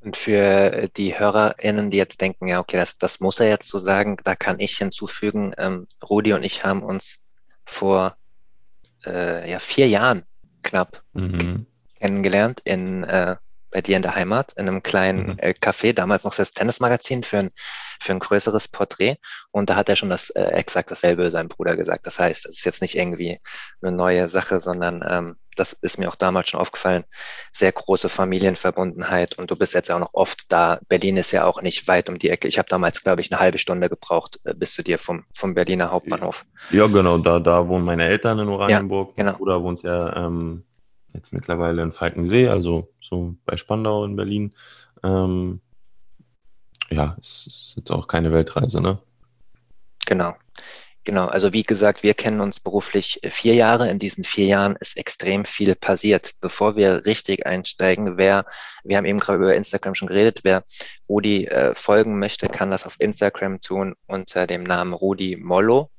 Und 0.09 0.17
für 0.17 0.89
die 0.97 1.19
HörerInnen, 1.19 1.91
die 1.91 1.97
jetzt 1.97 2.19
denken, 2.19 2.47
ja, 2.47 2.59
okay, 2.59 2.77
das, 2.77 2.97
das 2.97 3.19
muss 3.19 3.39
er 3.39 3.47
jetzt 3.47 3.67
so 3.67 3.77
sagen, 3.77 4.17
da 4.23 4.33
kann 4.33 4.59
ich 4.59 4.75
hinzufügen, 4.75 5.53
ähm, 5.55 5.85
Rudi 6.03 6.33
und 6.33 6.41
ich 6.41 6.65
haben 6.65 6.81
uns 6.81 7.19
vor 7.63 8.17
äh, 9.05 9.47
ja, 9.47 9.59
vier 9.59 9.87
Jahren 9.87 10.23
knapp 10.63 11.03
mhm. 11.13 11.67
kennengelernt 11.99 12.59
in 12.63 13.03
äh, 13.03 13.35
bei 13.71 13.81
dir 13.81 13.95
in 13.95 14.01
der 14.01 14.15
Heimat, 14.15 14.53
in 14.53 14.67
einem 14.67 14.83
kleinen 14.83 15.27
mhm. 15.27 15.35
äh, 15.39 15.53
Café, 15.59 15.93
damals 15.93 16.23
noch 16.23 16.33
fürs 16.33 16.53
Tennismagazin, 16.53 17.23
für 17.23 17.39
ein, 17.39 17.51
für 17.99 18.13
ein 18.13 18.19
größeres 18.19 18.67
Porträt. 18.67 19.17
Und 19.51 19.69
da 19.69 19.75
hat 19.75 19.89
er 19.89 19.95
schon 19.95 20.09
das 20.09 20.29
äh, 20.31 20.41
exakt 20.41 20.91
dasselbe 20.91 21.29
seinem 21.31 21.49
Bruder 21.49 21.75
gesagt. 21.75 22.05
Das 22.05 22.19
heißt, 22.19 22.45
das 22.45 22.57
ist 22.57 22.65
jetzt 22.65 22.81
nicht 22.81 22.95
irgendwie 22.95 23.39
eine 23.81 23.91
neue 23.91 24.29
Sache, 24.29 24.59
sondern 24.59 25.05
ähm, 25.07 25.35
das 25.55 25.73
ist 25.73 25.97
mir 25.97 26.07
auch 26.07 26.15
damals 26.15 26.49
schon 26.49 26.59
aufgefallen, 26.59 27.03
sehr 27.51 27.71
große 27.71 28.09
Familienverbundenheit. 28.09 29.37
Und 29.37 29.51
du 29.51 29.55
bist 29.55 29.73
jetzt 29.73 29.91
auch 29.91 29.99
noch 29.99 30.13
oft 30.13 30.51
da. 30.51 30.79
Berlin 30.87 31.17
ist 31.17 31.31
ja 31.31 31.45
auch 31.45 31.61
nicht 31.61 31.87
weit 31.87 32.09
um 32.09 32.17
die 32.17 32.29
Ecke. 32.29 32.47
Ich 32.47 32.57
habe 32.57 32.69
damals, 32.69 33.03
glaube 33.03 33.21
ich, 33.21 33.31
eine 33.31 33.39
halbe 33.39 33.57
Stunde 33.57 33.89
gebraucht 33.89 34.39
äh, 34.45 34.53
bis 34.53 34.73
zu 34.73 34.83
dir 34.83 34.97
vom, 34.97 35.25
vom 35.33 35.53
Berliner 35.53 35.91
Hauptbahnhof. 35.91 36.45
Ja, 36.71 36.87
genau. 36.87 37.17
Da, 37.17 37.39
da 37.39 37.67
wohnen 37.67 37.85
meine 37.85 38.07
Eltern 38.07 38.39
in 38.39 38.47
Oranienburg. 38.47 39.09
Ja, 39.09 39.23
genau. 39.23 39.31
Mein 39.31 39.37
Bruder 39.37 39.63
wohnt 39.63 39.83
ja 39.83 40.25
ähm, 40.25 40.63
jetzt 41.13 41.33
mittlerweile 41.33 41.81
in 41.81 41.91
Falkensee, 41.91 42.47
also 42.47 42.89
so 42.99 43.35
bei 43.45 43.57
Spandau 43.57 44.05
in 44.05 44.15
Berlin. 44.15 44.53
Ähm, 45.03 45.61
ja, 46.89 47.15
es 47.19 47.47
ist 47.47 47.73
jetzt 47.77 47.91
auch 47.91 48.07
keine 48.07 48.31
Weltreise, 48.31 48.81
ne? 48.81 48.99
Genau. 50.05 50.33
Genau, 51.09 51.25
also 51.25 51.53
wie 51.53 51.63
gesagt, 51.63 52.03
wir 52.03 52.13
kennen 52.13 52.39
uns 52.39 52.59
beruflich 52.59 53.19
vier 53.29 53.55
Jahre. 53.55 53.89
In 53.89 53.97
diesen 53.97 54.23
vier 54.23 54.45
Jahren 54.45 54.75
ist 54.79 54.95
extrem 54.95 55.43
viel 55.43 55.73
passiert. 55.73 56.33
Bevor 56.39 56.75
wir 56.75 57.03
richtig 57.07 57.47
einsteigen, 57.47 58.17
wer, 58.17 58.45
wir 58.83 58.95
haben 58.95 59.05
eben 59.05 59.17
gerade 59.17 59.39
über 59.39 59.55
Instagram 59.55 59.95
schon 59.95 60.07
geredet, 60.07 60.41
wer 60.43 60.63
Rudi 61.09 61.47
äh, 61.47 61.73
folgen 61.73 62.19
möchte, 62.19 62.47
kann 62.47 62.69
das 62.69 62.85
auf 62.85 62.95
Instagram 62.99 63.59
tun 63.59 63.95
unter 64.05 64.45
dem 64.45 64.61
Namen 64.61 64.93
Rudi 64.93 65.35
Mollo 65.35 65.89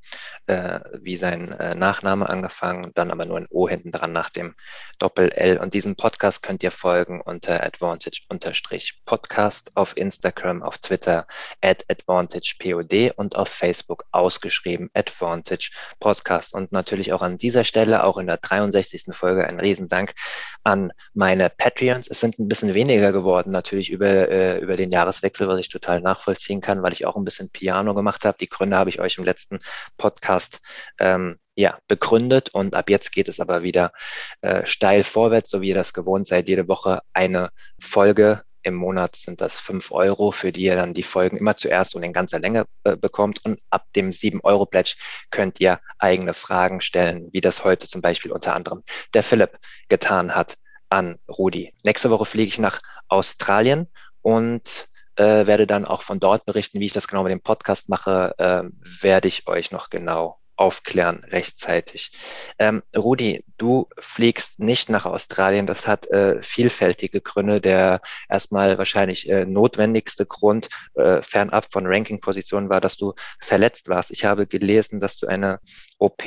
äh, 0.46 0.80
wie 1.00 1.16
sein 1.16 1.52
äh, 1.52 1.74
Nachname 1.74 2.28
angefangen, 2.28 2.92
dann 2.94 3.10
aber 3.10 3.24
nur 3.26 3.38
ein 3.38 3.46
O 3.50 3.68
hinten 3.68 3.90
dran 3.92 4.12
nach 4.12 4.30
dem 4.30 4.54
Doppel-L. 4.98 5.58
Und 5.58 5.74
diesen 5.74 5.96
Podcast 5.96 6.42
könnt 6.42 6.62
ihr 6.62 6.70
folgen 6.70 7.20
unter 7.20 7.62
Advantage-Podcast 7.64 9.76
auf 9.76 9.94
Instagram, 9.96 10.62
auf 10.62 10.78
Twitter 10.78 11.26
at 11.60 11.84
AdvantagePOD 11.88 13.12
und 13.16 13.36
auf 13.36 13.48
Facebook 13.48 14.04
ausgeschrieben 14.10 14.90
Advantage 15.00 15.70
Podcast. 15.98 16.54
Und 16.54 16.72
natürlich 16.72 17.12
auch 17.12 17.22
an 17.22 17.38
dieser 17.38 17.64
Stelle, 17.64 18.04
auch 18.04 18.18
in 18.18 18.26
der 18.26 18.36
63. 18.36 19.06
Folge, 19.12 19.46
ein 19.46 19.58
Riesendank 19.58 20.14
an 20.62 20.92
meine 21.14 21.50
Patreons. 21.50 22.08
Es 22.08 22.20
sind 22.20 22.38
ein 22.38 22.48
bisschen 22.48 22.74
weniger 22.74 23.12
geworden, 23.12 23.50
natürlich 23.50 23.90
über, 23.90 24.06
äh, 24.06 24.58
über 24.58 24.76
den 24.76 24.92
Jahreswechsel, 24.92 25.48
was 25.48 25.58
ich 25.58 25.68
total 25.68 26.00
nachvollziehen 26.00 26.60
kann, 26.60 26.82
weil 26.82 26.92
ich 26.92 27.06
auch 27.06 27.16
ein 27.16 27.24
bisschen 27.24 27.50
Piano 27.50 27.94
gemacht 27.94 28.24
habe. 28.24 28.38
Die 28.38 28.48
Gründe 28.48 28.76
habe 28.76 28.90
ich 28.90 29.00
euch 29.00 29.18
im 29.18 29.24
letzten 29.24 29.58
Podcast 29.96 30.60
ähm, 30.98 31.38
ja, 31.54 31.78
begründet 31.88 32.50
und 32.54 32.74
ab 32.74 32.90
jetzt 32.90 33.12
geht 33.12 33.28
es 33.28 33.40
aber 33.40 33.62
wieder 33.62 33.92
äh, 34.40 34.64
steil 34.64 35.04
vorwärts, 35.04 35.50
so 35.50 35.60
wie 35.60 35.68
ihr 35.68 35.74
das 35.74 35.92
gewohnt 35.92 36.26
seid. 36.26 36.48
Jede 36.48 36.68
Woche 36.68 37.00
eine 37.12 37.50
Folge. 37.78 38.42
Im 38.62 38.74
Monat 38.74 39.16
sind 39.16 39.40
das 39.40 39.58
fünf 39.58 39.90
Euro, 39.90 40.32
für 40.32 40.52
die 40.52 40.62
ihr 40.62 40.76
dann 40.76 40.94
die 40.94 41.02
Folgen 41.02 41.36
immer 41.36 41.56
zuerst 41.56 41.94
und 41.94 42.02
in 42.02 42.12
ganzer 42.12 42.40
Länge 42.40 42.66
äh, 42.84 42.96
bekommt. 42.96 43.44
Und 43.44 43.60
ab 43.70 43.86
dem 43.96 44.12
sieben 44.12 44.40
Euro 44.42 44.66
Pledge 44.66 44.96
könnt 45.30 45.60
ihr 45.60 45.80
eigene 45.98 46.34
Fragen 46.34 46.80
stellen, 46.80 47.28
wie 47.32 47.40
das 47.40 47.64
heute 47.64 47.88
zum 47.88 48.02
Beispiel 48.02 48.32
unter 48.32 48.54
anderem 48.54 48.82
der 49.14 49.22
Philipp 49.22 49.58
getan 49.88 50.34
hat 50.34 50.56
an 50.88 51.16
Rudi. 51.28 51.72
Nächste 51.84 52.10
Woche 52.10 52.26
fliege 52.26 52.48
ich 52.48 52.58
nach 52.58 52.80
Australien 53.08 53.86
und 54.22 54.88
äh, 55.16 55.46
werde 55.46 55.66
dann 55.66 55.84
auch 55.84 56.02
von 56.02 56.20
dort 56.20 56.44
berichten, 56.44 56.80
wie 56.80 56.86
ich 56.86 56.92
das 56.92 57.08
genau 57.08 57.22
mit 57.22 57.32
dem 57.32 57.42
Podcast 57.42 57.88
mache, 57.88 58.34
äh, 58.38 58.62
werde 59.02 59.28
ich 59.28 59.46
euch 59.46 59.70
noch 59.70 59.90
genau 59.90 60.39
aufklären 60.60 61.24
rechtzeitig. 61.24 62.12
Ähm, 62.58 62.82
Rudi, 62.94 63.44
du 63.56 63.88
fliegst 63.98 64.60
nicht 64.60 64.90
nach 64.90 65.06
Australien. 65.06 65.66
Das 65.66 65.88
hat 65.88 66.06
äh, 66.08 66.42
vielfältige 66.42 67.22
Gründe. 67.22 67.60
Der 67.62 68.02
erstmal 68.28 68.76
wahrscheinlich 68.76 69.28
äh, 69.30 69.46
notwendigste 69.46 70.26
Grund 70.26 70.68
äh, 70.94 71.22
fernab 71.22 71.72
von 71.72 71.86
Ranking-Positionen 71.86 72.68
war, 72.68 72.82
dass 72.82 72.98
du 72.98 73.14
verletzt 73.40 73.88
warst. 73.88 74.10
Ich 74.10 74.26
habe 74.26 74.46
gelesen, 74.46 75.00
dass 75.00 75.16
du 75.16 75.26
eine 75.26 75.60
OP 75.98 76.22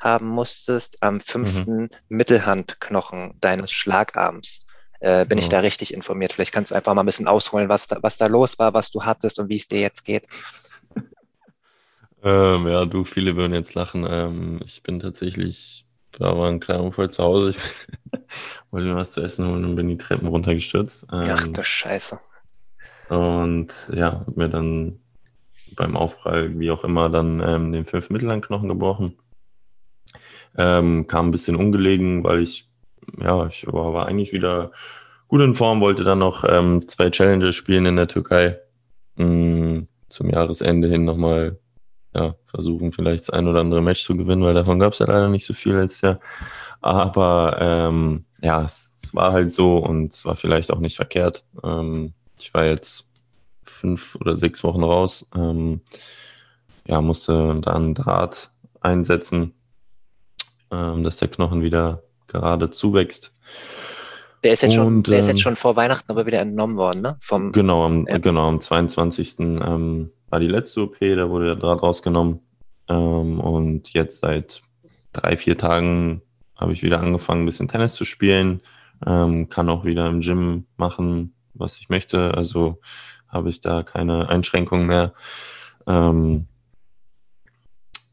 haben 0.00 0.26
musstest 0.28 1.02
am 1.02 1.20
fünften 1.20 1.82
mhm. 1.82 1.90
Mittelhandknochen 2.08 3.34
deines 3.40 3.70
Schlagarms. 3.70 4.60
Äh, 5.00 5.26
bin 5.26 5.36
genau. 5.36 5.42
ich 5.42 5.48
da 5.50 5.58
richtig 5.60 5.92
informiert? 5.92 6.32
Vielleicht 6.32 6.52
kannst 6.52 6.70
du 6.70 6.74
einfach 6.74 6.94
mal 6.94 7.02
ein 7.02 7.06
bisschen 7.06 7.28
ausholen, 7.28 7.68
was 7.68 7.86
da, 7.86 7.98
was 8.00 8.16
da 8.16 8.26
los 8.26 8.58
war, 8.58 8.72
was 8.72 8.90
du 8.90 9.04
hattest 9.04 9.38
und 9.38 9.50
wie 9.50 9.58
es 9.58 9.66
dir 9.66 9.80
jetzt 9.80 10.04
geht. 10.06 10.26
Ähm, 12.24 12.66
ja, 12.66 12.86
du, 12.86 13.04
viele 13.04 13.36
würden 13.36 13.52
jetzt 13.52 13.74
lachen. 13.74 14.06
Ähm, 14.08 14.60
ich 14.64 14.82
bin 14.82 14.98
tatsächlich, 14.98 15.84
da 16.12 16.36
war 16.36 16.48
ein 16.48 16.60
kleiner 16.60 16.82
Unfall 16.82 17.10
zu 17.10 17.22
Hause. 17.22 17.50
Ich 17.50 17.58
wollte 18.70 18.88
mir 18.88 18.96
was 18.96 19.12
zu 19.12 19.22
essen 19.22 19.46
holen 19.46 19.64
und 19.64 19.76
bin 19.76 19.88
die 19.88 19.98
Treppen 19.98 20.28
runtergestürzt. 20.28 21.06
Ähm, 21.12 21.24
Ach 21.28 21.46
du 21.46 21.62
Scheiße. 21.62 22.18
Und 23.10 23.68
ja, 23.92 24.24
hab 24.26 24.36
mir 24.36 24.48
dann 24.48 25.00
beim 25.76 25.96
Aufprall, 25.96 26.58
wie 26.58 26.70
auch 26.70 26.84
immer, 26.84 27.10
dann 27.10 27.42
ähm, 27.44 27.72
den 27.72 27.84
fünf 27.84 28.08
Mittelhandknochen 28.08 28.68
gebrochen. 28.68 29.18
Ähm, 30.56 31.06
kam 31.06 31.28
ein 31.28 31.32
bisschen 31.32 31.56
ungelegen, 31.56 32.24
weil 32.24 32.40
ich, 32.40 32.70
ja, 33.18 33.46
ich 33.46 33.66
war, 33.66 33.92
war 33.92 34.06
eigentlich 34.06 34.32
wieder 34.32 34.70
gut 35.28 35.42
in 35.42 35.54
Form, 35.54 35.80
wollte 35.80 36.04
dann 36.04 36.20
noch 36.20 36.44
ähm, 36.48 36.86
zwei 36.86 37.10
Challenges 37.10 37.54
spielen 37.56 37.86
in 37.86 37.96
der 37.96 38.08
Türkei. 38.08 38.60
Mm, 39.16 39.80
zum 40.08 40.30
Jahresende 40.30 40.88
hin 40.88 41.04
nochmal 41.04 41.58
ja, 42.14 42.34
versuchen, 42.46 42.92
vielleicht 42.92 43.24
das 43.24 43.30
ein 43.30 43.48
oder 43.48 43.60
andere 43.60 43.82
Match 43.82 44.04
zu 44.04 44.16
gewinnen, 44.16 44.42
weil 44.42 44.54
davon 44.54 44.78
gab 44.78 44.92
es 44.92 45.00
ja 45.00 45.06
leider 45.06 45.28
nicht 45.28 45.44
so 45.44 45.52
viel 45.52 45.74
letztes 45.74 46.00
Jahr. 46.02 46.20
Aber 46.80 47.56
ähm, 47.60 48.24
ja, 48.42 48.62
es, 48.62 48.94
es, 49.02 49.14
war 49.14 49.32
halt 49.32 49.54
so 49.54 49.78
und 49.78 50.12
es 50.12 50.24
war 50.24 50.36
vielleicht 50.36 50.70
auch 50.70 50.78
nicht 50.78 50.96
verkehrt. 50.96 51.44
Ähm, 51.62 52.12
ich 52.38 52.52
war 52.54 52.66
jetzt 52.66 53.10
fünf 53.64 54.16
oder 54.16 54.36
sechs 54.36 54.62
Wochen 54.64 54.84
raus. 54.84 55.28
Ähm, 55.34 55.80
ja, 56.86 57.00
musste 57.00 57.58
dann 57.62 57.94
Draht 57.94 58.50
einsetzen, 58.80 59.54
ähm, 60.70 61.02
dass 61.04 61.16
der 61.16 61.28
Knochen 61.28 61.62
wieder 61.62 62.02
gerade 62.26 62.70
zuwächst. 62.70 63.32
Der 64.44 64.52
ist, 64.52 64.62
jetzt 64.62 64.74
schon, 64.74 65.02
der 65.04 65.20
ist 65.20 65.26
jetzt 65.26 65.36
ähm, 65.36 65.42
schon 65.42 65.56
vor 65.56 65.74
Weihnachten 65.74 66.10
aber 66.10 66.26
wieder 66.26 66.40
entnommen 66.40 66.76
worden, 66.76 67.00
ne? 67.00 67.16
Vom, 67.20 67.50
genau, 67.52 67.86
am, 67.86 68.06
äh, 68.06 68.20
genau, 68.20 68.46
am 68.46 68.60
22. 68.60 69.40
Ähm, 69.40 70.10
war 70.34 70.40
die 70.40 70.48
letzte 70.48 70.82
OP, 70.82 70.98
da 70.98 71.30
wurde 71.30 71.46
der 71.46 71.54
Draht 71.54 71.80
rausgenommen. 71.80 72.40
Ähm, 72.88 73.38
und 73.38 73.92
jetzt 73.92 74.18
seit 74.18 74.62
drei, 75.12 75.36
vier 75.36 75.56
Tagen 75.56 76.22
habe 76.56 76.72
ich 76.72 76.82
wieder 76.82 76.98
angefangen, 76.98 77.44
ein 77.44 77.46
bisschen 77.46 77.68
Tennis 77.68 77.94
zu 77.94 78.04
spielen. 78.04 78.60
Ähm, 79.06 79.48
kann 79.48 79.68
auch 79.68 79.84
wieder 79.84 80.08
im 80.08 80.22
Gym 80.22 80.66
machen, 80.76 81.34
was 81.52 81.78
ich 81.78 81.88
möchte. 81.88 82.34
Also 82.34 82.80
habe 83.28 83.48
ich 83.48 83.60
da 83.60 83.84
keine 83.84 84.28
Einschränkungen 84.28 84.88
mehr. 84.88 85.14
Ähm, 85.86 86.48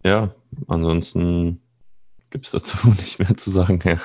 ja, 0.05 0.29
ansonsten 0.67 1.63
gibt 2.31 2.45
es 2.45 2.51
dazu 2.51 2.89
nicht 2.97 3.19
mehr 3.19 3.37
zu 3.37 3.51
sagen. 3.51 3.79
Ja, 3.85 3.99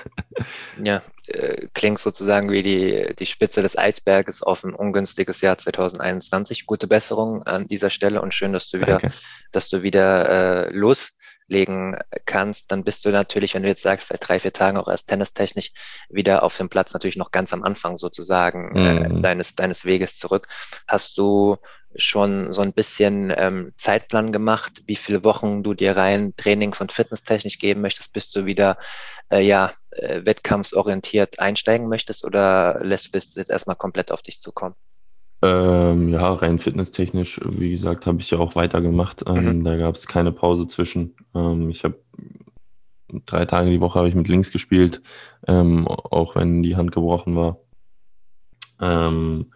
ja 0.82 1.02
äh, 1.28 1.68
klingt 1.72 2.00
sozusagen 2.00 2.50
wie 2.50 2.62
die, 2.62 3.14
die 3.18 3.26
Spitze 3.26 3.62
des 3.62 3.78
Eisberges 3.78 4.42
auf 4.42 4.64
ein 4.64 4.74
ungünstiges 4.74 5.40
Jahr 5.40 5.56
2021. 5.56 6.66
Gute 6.66 6.86
Besserung 6.88 7.42
an 7.44 7.66
dieser 7.66 7.90
Stelle 7.90 8.20
und 8.20 8.34
schön, 8.34 8.52
dass 8.52 8.68
du 8.68 8.78
wieder, 8.78 8.98
Danke. 8.98 9.12
dass 9.52 9.68
du 9.68 9.82
wieder 9.82 10.66
äh, 10.66 10.70
loslegen 10.72 11.96
kannst. 12.26 12.70
Dann 12.70 12.84
bist 12.84 13.04
du 13.04 13.10
natürlich, 13.10 13.54
wenn 13.54 13.62
du 13.62 13.68
jetzt 13.68 13.82
sagst, 13.82 14.08
seit 14.08 14.28
drei, 14.28 14.40
vier 14.40 14.52
Tagen 14.52 14.76
auch 14.76 14.88
erst 14.88 15.08
tennistechnisch 15.08 15.72
wieder 16.10 16.42
auf 16.42 16.56
dem 16.56 16.68
Platz, 16.68 16.92
natürlich 16.92 17.16
noch 17.16 17.30
ganz 17.30 17.52
am 17.52 17.62
Anfang 17.62 17.96
sozusagen 17.96 18.76
äh, 18.76 19.08
mhm. 19.08 19.18
äh, 19.18 19.20
deines, 19.20 19.54
deines 19.54 19.84
Weges 19.84 20.18
zurück. 20.18 20.48
Hast 20.86 21.16
du 21.16 21.56
schon 21.98 22.52
so 22.52 22.62
ein 22.62 22.72
bisschen 22.72 23.32
ähm, 23.36 23.72
Zeitplan 23.76 24.32
gemacht, 24.32 24.82
wie 24.86 24.96
viele 24.96 25.24
Wochen 25.24 25.62
du 25.62 25.74
dir 25.74 25.96
rein 25.96 26.34
Trainings- 26.36 26.80
und 26.80 26.92
Fitnesstechnik 26.92 27.58
geben 27.58 27.80
möchtest, 27.80 28.12
bis 28.12 28.30
du 28.30 28.46
wieder 28.46 28.78
äh, 29.30 29.40
ja, 29.40 29.72
äh, 29.90 30.24
wettkampfsorientiert 30.24 31.38
einsteigen 31.40 31.88
möchtest 31.88 32.24
oder 32.24 32.78
lässt 32.82 33.06
du 33.06 33.10
das 33.12 33.34
jetzt 33.34 33.50
erstmal 33.50 33.76
komplett 33.76 34.12
auf 34.12 34.22
dich 34.22 34.40
zukommen? 34.40 34.74
Ähm, 35.42 36.08
ja, 36.08 36.32
rein 36.32 36.58
fitnesstechnisch, 36.58 37.40
wie 37.44 37.70
gesagt, 37.70 38.06
habe 38.06 38.20
ich 38.20 38.30
ja 38.30 38.38
auch 38.38 38.54
weitergemacht. 38.54 39.24
Ähm, 39.26 39.58
mhm. 39.58 39.64
Da 39.64 39.76
gab 39.76 39.94
es 39.94 40.06
keine 40.06 40.32
Pause 40.32 40.66
zwischen. 40.66 41.14
Ähm, 41.34 41.68
ich 41.68 41.84
habe 41.84 42.00
drei 43.26 43.44
Tage 43.44 43.70
die 43.70 43.80
Woche 43.80 43.98
habe 43.98 44.08
ich 44.08 44.14
mit 44.14 44.28
links 44.28 44.50
gespielt, 44.50 45.02
ähm, 45.46 45.86
auch 45.86 46.36
wenn 46.36 46.62
die 46.62 46.76
Hand 46.76 46.92
gebrochen 46.92 47.36
war. 47.36 47.58
Ähm, 48.80 49.52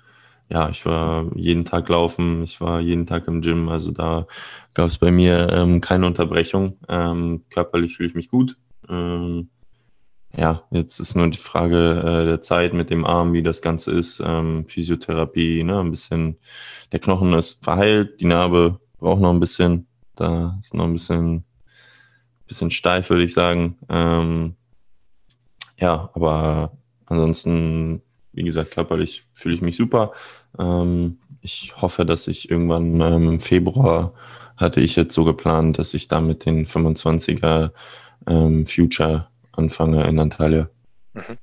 ja, 0.51 0.69
ich 0.69 0.85
war 0.85 1.27
jeden 1.37 1.65
Tag 1.65 1.89
laufen, 1.89 2.43
ich 2.43 2.61
war 2.61 2.81
jeden 2.81 3.07
Tag 3.07 3.29
im 3.29 3.41
Gym, 3.41 3.69
also 3.69 3.93
da 3.93 4.27
gab 4.75 4.89
es 4.89 4.99
bei 4.99 5.13
mir 5.13 5.49
ähm, 5.53 5.81
keine 5.81 6.07
Unterbrechung. 6.07 6.77
Ähm, 6.89 7.45
körperlich 7.51 7.97
fühle 7.97 8.09
ich 8.09 8.15
mich 8.17 8.29
gut. 8.29 8.57
Ähm, 8.89 9.49
ja, 10.37 10.65
jetzt 10.73 10.99
ist 10.99 11.15
nur 11.15 11.29
die 11.29 11.39
Frage 11.39 12.01
äh, 12.01 12.25
der 12.25 12.43
Zeit 12.43 12.75
mit 12.75 12.91
dem 12.91 13.05
Arm, 13.05 13.33
wie 13.33 13.43
das 13.45 13.63
Ganze 13.63 13.93
ist. 13.93 14.21
Ähm, 14.25 14.65
Physiotherapie, 14.67 15.63
ne, 15.63 15.81
ein 15.81 15.91
bisschen, 15.93 16.37
der 16.91 16.99
Knochen 16.99 17.33
ist 17.35 17.63
verheilt, 17.65 18.21
die 18.21 18.27
Narbe 18.27 18.81
braucht 18.99 19.21
noch 19.21 19.33
ein 19.33 19.41
bisschen, 19.41 19.87
da 20.17 20.59
ist 20.61 20.75
noch 20.75 20.85
ein 20.85 20.93
bisschen, 20.93 21.45
bisschen 22.49 22.73
steif, 22.73 23.11
würde 23.11 23.25
ich 23.25 23.35
sagen. 23.35 23.79
Ähm, 23.89 24.57
ja, 25.79 26.11
aber 26.15 26.73
ansonsten 27.07 28.03
wie 28.33 28.43
gesagt, 28.43 28.73
körperlich 28.73 29.25
fühle 29.35 29.55
ich 29.55 29.63
mich 29.63 29.77
super. 29.77 30.13
Ähm, 30.59 31.19
ich 31.43 31.75
hoffe, 31.81 32.05
dass 32.05 32.29
ich 32.29 32.51
irgendwann 32.51 33.01
ähm, 33.01 33.29
im 33.29 33.41
Februar 33.41 34.13
hatte 34.57 34.81
ich 34.81 34.97
jetzt 34.97 35.15
so 35.15 35.25
geplant, 35.25 35.79
dass 35.79 35.95
ich 35.95 36.09
da 36.09 36.21
mit 36.21 36.45
den 36.45 36.67
25er 36.67 37.71
ähm, 38.27 38.67
Future 38.67 39.29
anfange 39.53 40.07
in 40.07 40.19
Antalya. 40.19 40.69
Mhm. 41.15 41.39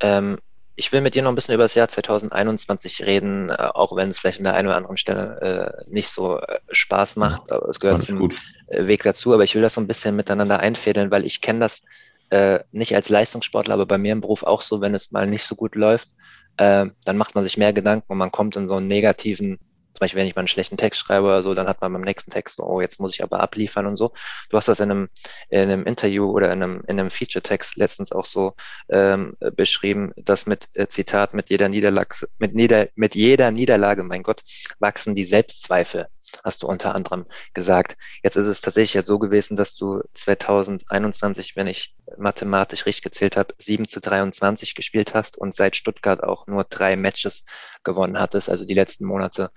Ähm, 0.00 0.38
ich 0.76 0.92
will 0.92 1.00
mit 1.00 1.14
dir 1.14 1.22
noch 1.22 1.30
ein 1.30 1.34
bisschen 1.34 1.54
über 1.54 1.64
das 1.64 1.74
Jahr 1.74 1.88
2021 1.88 3.04
reden, 3.04 3.50
äh, 3.50 3.52
auch 3.52 3.94
wenn 3.96 4.08
es 4.08 4.18
vielleicht 4.18 4.38
an 4.38 4.44
der 4.44 4.54
einen 4.54 4.68
oder 4.68 4.76
anderen 4.76 4.96
Stelle 4.96 5.84
äh, 5.86 5.90
nicht 5.90 6.08
so 6.08 6.38
äh, 6.38 6.58
Spaß 6.70 7.16
macht. 7.16 7.50
Ja, 7.50 7.58
es 7.68 7.80
gehört 7.80 8.02
zum 8.02 8.18
gut. 8.18 8.36
Äh, 8.66 8.86
Weg 8.86 9.02
dazu, 9.02 9.32
aber 9.32 9.44
ich 9.44 9.54
will 9.54 9.62
das 9.62 9.74
so 9.74 9.80
ein 9.80 9.86
bisschen 9.86 10.16
miteinander 10.16 10.60
einfädeln, 10.60 11.10
weil 11.10 11.24
ich 11.24 11.40
kenne 11.40 11.60
das 11.60 11.82
äh, 12.30 12.60
nicht 12.72 12.94
als 12.94 13.08
Leistungssportler, 13.08 13.74
aber 13.74 13.86
bei 13.86 13.98
mir 13.98 14.12
im 14.12 14.22
Beruf 14.22 14.42
auch 14.42 14.62
so, 14.62 14.80
wenn 14.80 14.94
es 14.94 15.12
mal 15.12 15.26
nicht 15.26 15.44
so 15.44 15.54
gut 15.54 15.74
läuft, 15.74 16.08
äh, 16.56 16.86
dann 17.04 17.16
macht 17.16 17.34
man 17.34 17.44
sich 17.44 17.56
mehr 17.56 17.72
Gedanken 17.72 18.10
und 18.12 18.18
man 18.18 18.32
kommt 18.32 18.56
in 18.56 18.68
so 18.68 18.76
einen 18.76 18.88
negativen, 18.88 19.58
zum 19.58 20.00
Beispiel 20.00 20.20
wenn 20.20 20.26
ich 20.26 20.34
mal 20.34 20.40
einen 20.40 20.48
schlechten 20.48 20.76
Text 20.76 21.00
schreibe 21.00 21.26
oder 21.26 21.42
so, 21.42 21.54
dann 21.54 21.68
hat 21.68 21.80
man 21.80 21.92
beim 21.92 22.02
nächsten 22.02 22.30
Text, 22.30 22.58
oh, 22.60 22.80
jetzt 22.80 23.00
muss 23.00 23.14
ich 23.14 23.22
aber 23.22 23.40
abliefern 23.40 23.86
und 23.86 23.96
so. 23.96 24.12
Du 24.50 24.56
hast 24.56 24.68
das 24.68 24.80
in 24.80 24.90
einem, 24.90 25.08
in 25.50 25.60
einem 25.60 25.84
Interview 25.84 26.30
oder 26.30 26.52
in 26.52 26.62
einem, 26.62 26.82
in 26.86 26.98
einem 26.98 27.10
Feature-Text 27.10 27.76
letztens 27.76 28.12
auch 28.12 28.26
so 28.26 28.54
ähm, 28.88 29.36
beschrieben, 29.56 30.12
dass 30.16 30.46
mit 30.46 30.68
äh, 30.74 30.88
Zitat, 30.88 31.34
mit 31.34 31.50
jeder 31.50 31.68
Niederlage, 31.68 32.26
mit, 32.38 32.54
Nieder, 32.54 32.88
mit 32.94 33.14
jeder 33.14 33.50
Niederlage, 33.50 34.02
mein 34.02 34.22
Gott, 34.22 34.42
wachsen 34.78 35.14
die 35.14 35.24
Selbstzweifel 35.24 36.08
hast 36.44 36.62
du 36.62 36.66
unter 36.66 36.94
anderem 36.94 37.24
gesagt. 37.54 37.96
Jetzt 38.22 38.36
ist 38.36 38.46
es 38.46 38.60
tatsächlich 38.60 38.94
ja 38.94 39.02
so 39.02 39.18
gewesen, 39.18 39.56
dass 39.56 39.74
du 39.74 40.02
2021, 40.14 41.56
wenn 41.56 41.66
ich 41.66 41.94
mathematisch 42.16 42.86
richtig 42.86 43.02
gezählt 43.02 43.36
habe, 43.36 43.54
7 43.58 43.88
zu 43.88 44.00
23 44.00 44.74
gespielt 44.74 45.14
hast 45.14 45.36
und 45.36 45.54
seit 45.54 45.76
Stuttgart 45.76 46.22
auch 46.22 46.46
nur 46.46 46.64
drei 46.64 46.96
Matches 46.96 47.44
gewonnen 47.84 48.18
hattest. 48.18 48.48
Also 48.48 48.64
die 48.64 48.74
letzten 48.74 49.04
Monate 49.04 49.50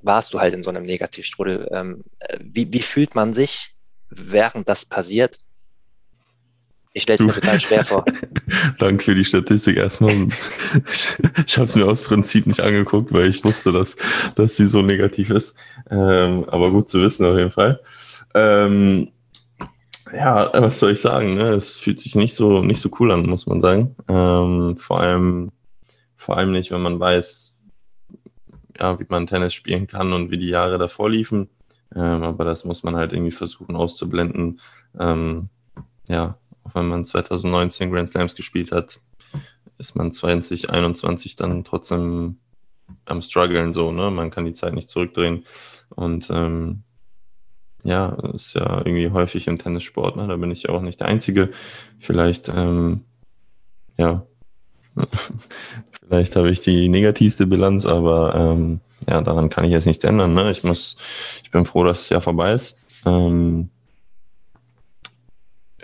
warst 0.00 0.34
du 0.34 0.40
halt 0.40 0.54
in 0.54 0.62
so 0.62 0.70
einem 0.70 0.84
Negativstrudel. 0.84 1.68
Ähm, 1.72 2.04
wie, 2.40 2.72
wie 2.72 2.82
fühlt 2.82 3.14
man 3.14 3.34
sich, 3.34 3.74
während 4.08 4.68
das 4.68 4.84
passiert? 4.84 5.38
Ich 6.92 7.04
stelle 7.04 7.20
es 7.20 7.24
mir 7.24 7.32
total 7.32 7.60
schwer 7.60 7.84
vor. 7.84 8.04
Danke 8.78 9.04
für 9.04 9.14
die 9.14 9.24
Statistik 9.24 9.76
erstmal. 9.76 10.12
Ich, 10.90 11.16
ich 11.46 11.56
habe 11.56 11.66
es 11.66 11.76
mir 11.76 11.86
aus 11.86 12.02
Prinzip 12.02 12.46
nicht 12.46 12.60
angeguckt, 12.60 13.12
weil 13.12 13.26
ich 13.26 13.44
wusste, 13.44 13.72
dass, 13.72 13.96
dass 14.34 14.56
sie 14.56 14.66
so 14.66 14.82
negativ 14.82 15.30
ist. 15.30 15.58
Ähm, 15.90 16.44
aber 16.48 16.70
gut 16.70 16.88
zu 16.88 17.00
wissen 17.00 17.26
auf 17.26 17.36
jeden 17.36 17.50
Fall. 17.50 17.80
Ähm, 18.34 19.08
ja, 20.12 20.50
was 20.52 20.80
soll 20.80 20.92
ich 20.92 21.00
sagen? 21.00 21.34
Ne? 21.34 21.50
Es 21.50 21.78
fühlt 21.78 22.00
sich 22.00 22.14
nicht 22.14 22.34
so, 22.34 22.62
nicht 22.62 22.80
so 22.80 22.90
cool 22.98 23.12
an, 23.12 23.26
muss 23.26 23.46
man 23.46 23.60
sagen. 23.60 23.94
Ähm, 24.08 24.76
vor, 24.76 25.00
allem, 25.00 25.52
vor 26.16 26.36
allem 26.36 26.52
nicht, 26.52 26.70
wenn 26.70 26.82
man 26.82 26.98
weiß, 26.98 27.58
ja, 28.78 28.98
wie 28.98 29.06
man 29.08 29.26
Tennis 29.26 29.54
spielen 29.54 29.86
kann 29.86 30.12
und 30.12 30.30
wie 30.30 30.38
die 30.38 30.48
Jahre 30.48 30.78
davor 30.78 31.10
liefen. 31.10 31.48
Ähm, 31.94 32.22
aber 32.22 32.44
das 32.44 32.64
muss 32.64 32.82
man 32.82 32.96
halt 32.96 33.12
irgendwie 33.12 33.32
versuchen 33.32 33.76
auszublenden. 33.76 34.60
Ähm, 34.98 35.48
ja, 36.08 36.39
auch 36.64 36.74
wenn 36.74 36.86
man 36.86 37.04
2019 37.04 37.90
Grand 37.90 38.08
Slams 38.08 38.34
gespielt 38.34 38.72
hat, 38.72 39.00
ist 39.78 39.96
man 39.96 40.12
2021 40.12 41.36
dann 41.36 41.64
trotzdem 41.64 42.38
am 43.04 43.22
struggeln 43.22 43.72
so, 43.72 43.92
ne? 43.92 44.10
Man 44.10 44.30
kann 44.30 44.44
die 44.44 44.52
Zeit 44.52 44.74
nicht 44.74 44.90
zurückdrehen. 44.90 45.44
Und 45.90 46.28
ähm, 46.30 46.82
ja, 47.82 48.10
ist 48.34 48.54
ja 48.54 48.78
irgendwie 48.78 49.10
häufig 49.10 49.46
im 49.46 49.58
Tennissport, 49.58 50.16
ne? 50.16 50.26
Da 50.26 50.36
bin 50.36 50.50
ich 50.50 50.64
ja 50.64 50.70
auch 50.70 50.82
nicht 50.82 51.00
der 51.00 51.08
Einzige. 51.08 51.50
Vielleicht, 51.98 52.48
ähm, 52.48 53.04
ja, 53.96 54.26
vielleicht 56.00 56.36
habe 56.36 56.50
ich 56.50 56.60
die 56.60 56.88
negativste 56.88 57.46
Bilanz, 57.46 57.86
aber 57.86 58.34
ähm, 58.34 58.80
ja, 59.08 59.20
daran 59.20 59.50
kann 59.50 59.64
ich 59.64 59.72
jetzt 59.72 59.86
nichts 59.86 60.04
ändern. 60.04 60.34
Ne? 60.34 60.50
Ich 60.50 60.62
muss, 60.62 60.96
ich 61.42 61.50
bin 61.50 61.64
froh, 61.64 61.84
dass 61.84 62.02
es 62.02 62.08
ja 62.10 62.20
vorbei 62.20 62.52
ist. 62.52 62.78
Ähm, 63.06 63.70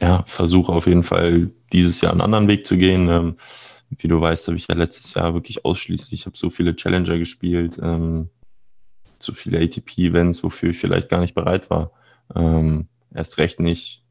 ja, 0.01 0.23
versuche 0.27 0.73
auf 0.73 0.87
jeden 0.87 1.03
Fall 1.03 1.51
dieses 1.73 2.01
Jahr 2.01 2.13
einen 2.13 2.21
anderen 2.21 2.49
Weg 2.49 2.67
zu 2.67 2.77
gehen. 2.77 3.09
Ähm, 3.09 3.37
wie 3.91 4.09
du 4.09 4.21
weißt, 4.21 4.49
habe 4.49 4.57
ich 4.57 4.67
ja 4.69 4.75
letztes 4.75 5.15
Jahr 5.15 5.35
wirklich 5.35 5.65
ausschließlich, 5.65 6.21
ich 6.21 6.27
habe 6.27 6.37
so 6.37 6.51
viele 6.51 6.75
Challenger 6.75 7.19
gespielt, 7.19 7.79
ähm, 7.81 8.31
so 9.19 9.33
viele 9.33 9.61
ATP-Events, 9.61 10.43
wofür 10.43 10.71
ich 10.71 10.79
vielleicht 10.79 11.09
gar 11.09 11.21
nicht 11.21 11.35
bereit 11.35 11.71
war. 11.71 11.93
Ähm, 12.35 12.89
erst 13.15 13.39
recht 13.39 13.61
nicht 13.61 14.03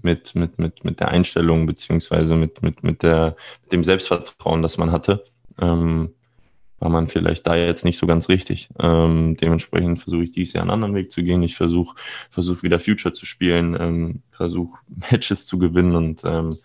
mit, 0.00 0.34
mit, 0.34 0.58
mit, 0.58 0.84
mit 0.84 1.00
der 1.00 1.08
Einstellung, 1.08 1.66
beziehungsweise 1.66 2.34
mit, 2.34 2.62
mit, 2.62 2.82
mit, 2.82 3.02
der, 3.02 3.36
mit 3.62 3.72
dem 3.72 3.84
Selbstvertrauen, 3.84 4.62
das 4.62 4.78
man 4.78 4.92
hatte. 4.92 5.24
Ähm, 5.58 6.14
war 6.82 6.90
man 6.90 7.06
vielleicht 7.06 7.46
da 7.46 7.54
jetzt 7.54 7.84
nicht 7.84 7.96
so 7.96 8.08
ganz 8.08 8.28
richtig. 8.28 8.68
Ähm, 8.80 9.36
dementsprechend 9.36 10.00
versuche 10.00 10.24
ich 10.24 10.32
dieses 10.32 10.54
Jahr 10.54 10.62
einen 10.62 10.72
anderen 10.72 10.96
Weg 10.96 11.12
zu 11.12 11.22
gehen. 11.22 11.40
Ich 11.44 11.54
versuche 11.54 11.94
versuch 12.28 12.64
wieder 12.64 12.80
Future 12.80 13.12
zu 13.12 13.24
spielen, 13.24 13.76
ähm, 13.78 14.22
versuche 14.30 14.80
Matches 15.12 15.46
zu 15.46 15.60
gewinnen 15.60 15.94
und 15.94 16.22
ähm, 16.24 16.58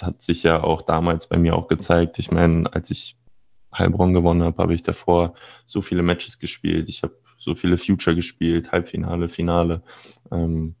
hat 0.00 0.22
sich 0.22 0.44
ja 0.44 0.62
auch 0.62 0.80
damals 0.80 1.28
bei 1.28 1.36
mir 1.36 1.56
auch 1.56 1.68
gezeigt. 1.68 2.18
Ich 2.18 2.30
meine, 2.30 2.72
als 2.72 2.90
ich 2.90 3.18
Heilbronn 3.76 4.14
gewonnen 4.14 4.42
habe, 4.42 4.62
habe 4.62 4.72
ich 4.72 4.82
davor 4.82 5.34
so 5.66 5.82
viele 5.82 6.02
Matches 6.02 6.38
gespielt. 6.38 6.88
Ich 6.88 7.02
habe 7.02 7.14
so 7.36 7.54
viele 7.54 7.76
Future 7.76 8.16
gespielt, 8.16 8.72
Halbfinale, 8.72 9.28
Finale. 9.28 9.82
Ähm, 10.32 10.74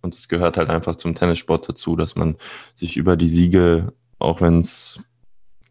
und 0.00 0.14
es 0.14 0.28
gehört 0.28 0.56
halt 0.56 0.70
einfach 0.70 0.96
zum 0.96 1.14
Tennissport 1.14 1.68
dazu, 1.68 1.96
dass 1.96 2.16
man 2.16 2.36
sich 2.74 2.96
über 2.96 3.18
die 3.18 3.28
Siege, 3.28 3.92
auch 4.18 4.40
wenn 4.40 4.60
es, 4.60 5.00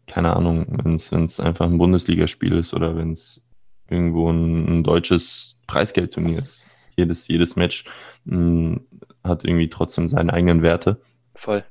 keine 0.06 0.34
Ahnung, 0.34 0.66
wenn 0.68 0.94
es 0.94 1.40
einfach 1.40 1.66
ein 1.66 1.78
Bundesligaspiel 1.78 2.52
ist 2.52 2.74
oder 2.74 2.96
wenn 2.96 3.12
es 3.12 3.42
irgendwo 3.88 4.30
ein, 4.30 4.66
ein, 4.66 4.84
deutsches 4.84 5.58
Preisgeldturnier 5.66 6.38
ist, 6.38 6.66
jedes, 6.96 7.28
jedes 7.28 7.56
Match 7.56 7.84
mh, 8.24 8.36
hm, 8.36 8.86
hat 9.22 9.44
irgendwie 9.44 9.68
trotzdem 9.68 10.08
seine 10.08 10.32
eigenen 10.32 10.62
Werte. 10.62 11.00
Voll. 11.34 11.64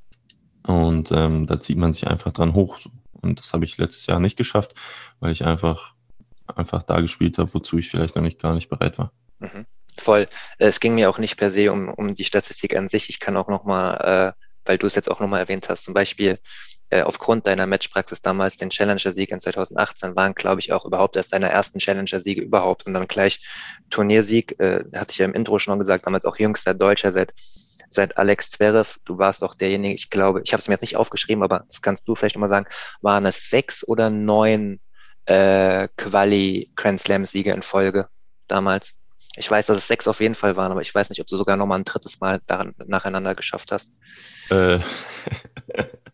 Und 0.66 1.12
ähm, 1.12 1.48
da 1.48 1.60
zieht 1.60 1.78
man 1.78 1.94
sich 1.94 2.08
einfach 2.08 2.32
dran 2.32 2.54
hoch. 2.54 2.80
Und 3.22 3.40
das 3.40 3.54
habe 3.54 3.66
ich 3.66 3.78
letztes 3.78 4.08
Jahr 4.08 4.20
nicht 4.20 4.38
geschafft, 4.38 4.76
weil 5.20 5.32
ich 5.32 5.46
einfach, 5.46 5.94
einfach 6.48 6.84
da 6.84 7.02
gespielt 7.02 7.38
habe, 7.38 7.54
wozu 7.54 7.78
ich 7.78 7.90
vielleicht 7.90 8.16
noch 8.16 8.24
nicht 8.24 8.42
gar 8.42 8.54
nicht 8.54 8.70
bereit 8.70 8.98
war. 8.98 9.12
Mhm. 9.40 9.66
Voll. 9.98 10.28
Es 10.58 10.80
ging 10.80 10.96
mir 10.96 11.10
auch 11.10 11.20
nicht 11.20 11.38
per 11.38 11.52
se 11.52 11.72
um, 11.72 11.90
um 11.90 12.16
die 12.16 12.26
Statistik 12.26 12.76
an 12.76 12.90
sich. 12.90 13.10
Ich 13.10 13.20
kann 13.20 13.38
auch 13.38 13.48
nochmal, 13.48 14.36
äh, 14.36 14.46
weil 14.66 14.78
du 14.78 14.88
es 14.88 14.96
jetzt 14.96 15.10
auch 15.10 15.20
nochmal 15.20 15.40
erwähnt 15.40 15.70
hast, 15.70 15.86
zum 15.86 15.94
Beispiel 15.94 16.38
äh, 16.90 17.02
aufgrund 17.02 17.48
deiner 17.48 17.66
Matchpraxis 17.66 18.22
damals 18.22 18.58
den 18.58 18.70
Challenger-Sieg 18.70 19.32
in 19.32 19.40
2018 19.40 20.16
waren, 20.16 20.36
glaube 20.36 20.62
ich, 20.62 20.72
auch 20.72 20.86
überhaupt 20.86 21.16
erst 21.16 21.34
deine 21.34 21.50
ersten 21.50 21.80
Challenger-Siege 21.80 22.42
überhaupt 22.42 22.86
und 22.86 22.94
dann 22.94 23.08
gleich 23.08 23.46
Turniersieg, 23.90 24.60
äh, 24.60 24.84
hatte 24.96 25.12
ich 25.12 25.18
ja 25.18 25.26
im 25.26 25.34
Intro 25.34 25.60
schon 25.60 25.80
gesagt, 25.80 26.06
damals 26.06 26.26
auch 26.26 26.38
jüngster 26.38 26.74
Deutscher 26.74 27.12
seit 27.12 27.34
seit 27.90 28.18
Alex 28.18 28.52
Zverev, 28.52 28.98
du 29.06 29.18
warst 29.18 29.44
auch 29.44 29.56
derjenige, 29.56 29.96
ich 29.96 30.10
glaube, 30.10 30.42
ich 30.44 30.54
habe 30.54 30.60
es 30.60 30.68
mir 30.68 30.74
jetzt 30.74 30.82
nicht 30.82 30.98
aufgeschrieben, 30.98 31.44
aber 31.44 31.66
das 31.68 31.82
kannst 31.82 32.08
du 32.08 32.16
vielleicht 32.16 32.36
nochmal 32.36 32.50
sagen, 32.50 32.68
waren 33.02 33.26
es 33.26 33.50
sechs 33.50 33.88
oder 33.88 34.10
neun 34.10 34.80
äh, 35.26 35.88
Quali 35.96 36.72
Grand 36.76 37.00
Slam 37.00 37.26
Siege 37.26 37.52
in 37.52 37.62
Folge 37.62 38.08
damals? 38.48 38.96
Ich 39.38 39.50
weiß, 39.50 39.66
dass 39.66 39.78
es 39.78 39.88
sechs 39.88 40.08
auf 40.08 40.22
jeden 40.22 40.36
Fall 40.36 40.56
waren, 40.56 40.72
aber 40.72 40.82
ich 40.82 40.94
weiß 40.94 41.10
nicht, 41.10 41.20
ob 41.20 41.28
du 41.28 41.36
sogar 41.38 41.58
nochmal 41.58 41.80
ein 41.80 41.86
drittes 41.86 42.20
Mal 42.22 42.42
daran, 42.46 42.74
nacheinander 42.86 43.36
geschafft 43.36 43.72
hast. 43.72 43.92
Äh, 44.50 44.80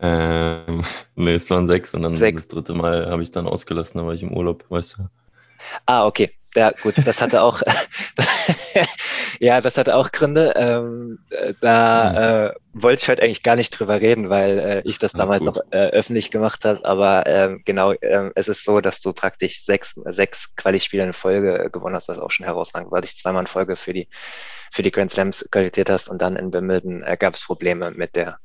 ähm, 0.00 0.84
nee, 1.14 1.34
es 1.34 1.50
waren 1.50 1.66
sechs 1.66 1.94
und 1.94 2.02
dann 2.02 2.16
sechs. 2.16 2.36
das 2.36 2.48
dritte 2.48 2.74
Mal 2.74 3.10
habe 3.10 3.22
ich 3.22 3.30
dann 3.30 3.46
ausgelassen, 3.46 4.00
da 4.00 4.06
war 4.06 4.14
ich 4.14 4.22
im 4.22 4.32
Urlaub, 4.32 4.64
weißt 4.68 4.98
du. 4.98 5.08
Ah, 5.86 6.06
okay. 6.06 6.30
Ja, 6.54 6.72
gut, 6.82 6.94
das 7.04 7.20
hatte 7.20 7.42
auch, 7.42 7.62
ja, 9.40 9.60
das 9.60 9.78
hatte 9.78 9.94
auch 9.94 10.10
Gründe. 10.10 10.52
Ähm, 10.56 11.18
äh, 11.30 11.54
da 11.60 12.46
äh, 12.48 12.54
wollte 12.72 13.02
ich 13.02 13.08
heute 13.08 13.22
eigentlich 13.22 13.42
gar 13.42 13.56
nicht 13.56 13.70
drüber 13.70 14.00
reden, 14.00 14.30
weil 14.30 14.58
äh, 14.58 14.82
ich 14.84 14.98
das 14.98 15.12
damals 15.12 15.42
noch 15.42 15.58
äh, 15.70 15.88
öffentlich 15.88 16.30
gemacht 16.30 16.64
habe. 16.64 16.84
Aber 16.84 17.26
ähm, 17.26 17.62
genau, 17.64 17.94
ähm, 18.02 18.32
es 18.34 18.48
ist 18.48 18.64
so, 18.64 18.80
dass 18.80 19.00
du 19.00 19.12
praktisch 19.12 19.64
sechs, 19.64 19.94
sechs 20.06 20.54
Quali-Spiele 20.56 21.04
in 21.04 21.12
Folge 21.12 21.70
gewonnen 21.70 21.94
hast, 21.94 22.08
was 22.08 22.18
auch 22.18 22.30
schon 22.30 22.46
herausragend 22.46 22.90
war. 22.90 23.00
Dich 23.00 23.16
zweimal 23.16 23.42
in 23.42 23.46
Folge 23.46 23.76
für 23.76 23.92
die 23.92 24.08
für 24.70 24.82
die 24.82 24.90
Grand 24.90 25.10
Slams 25.10 25.48
qualifiziert 25.50 25.90
hast 25.90 26.08
und 26.08 26.20
dann 26.20 26.36
in 26.36 26.52
Wimbledon 26.52 27.02
äh, 27.02 27.16
gab 27.18 27.34
es 27.34 27.44
Probleme 27.44 27.90
mit 27.92 28.16
der, 28.16 28.38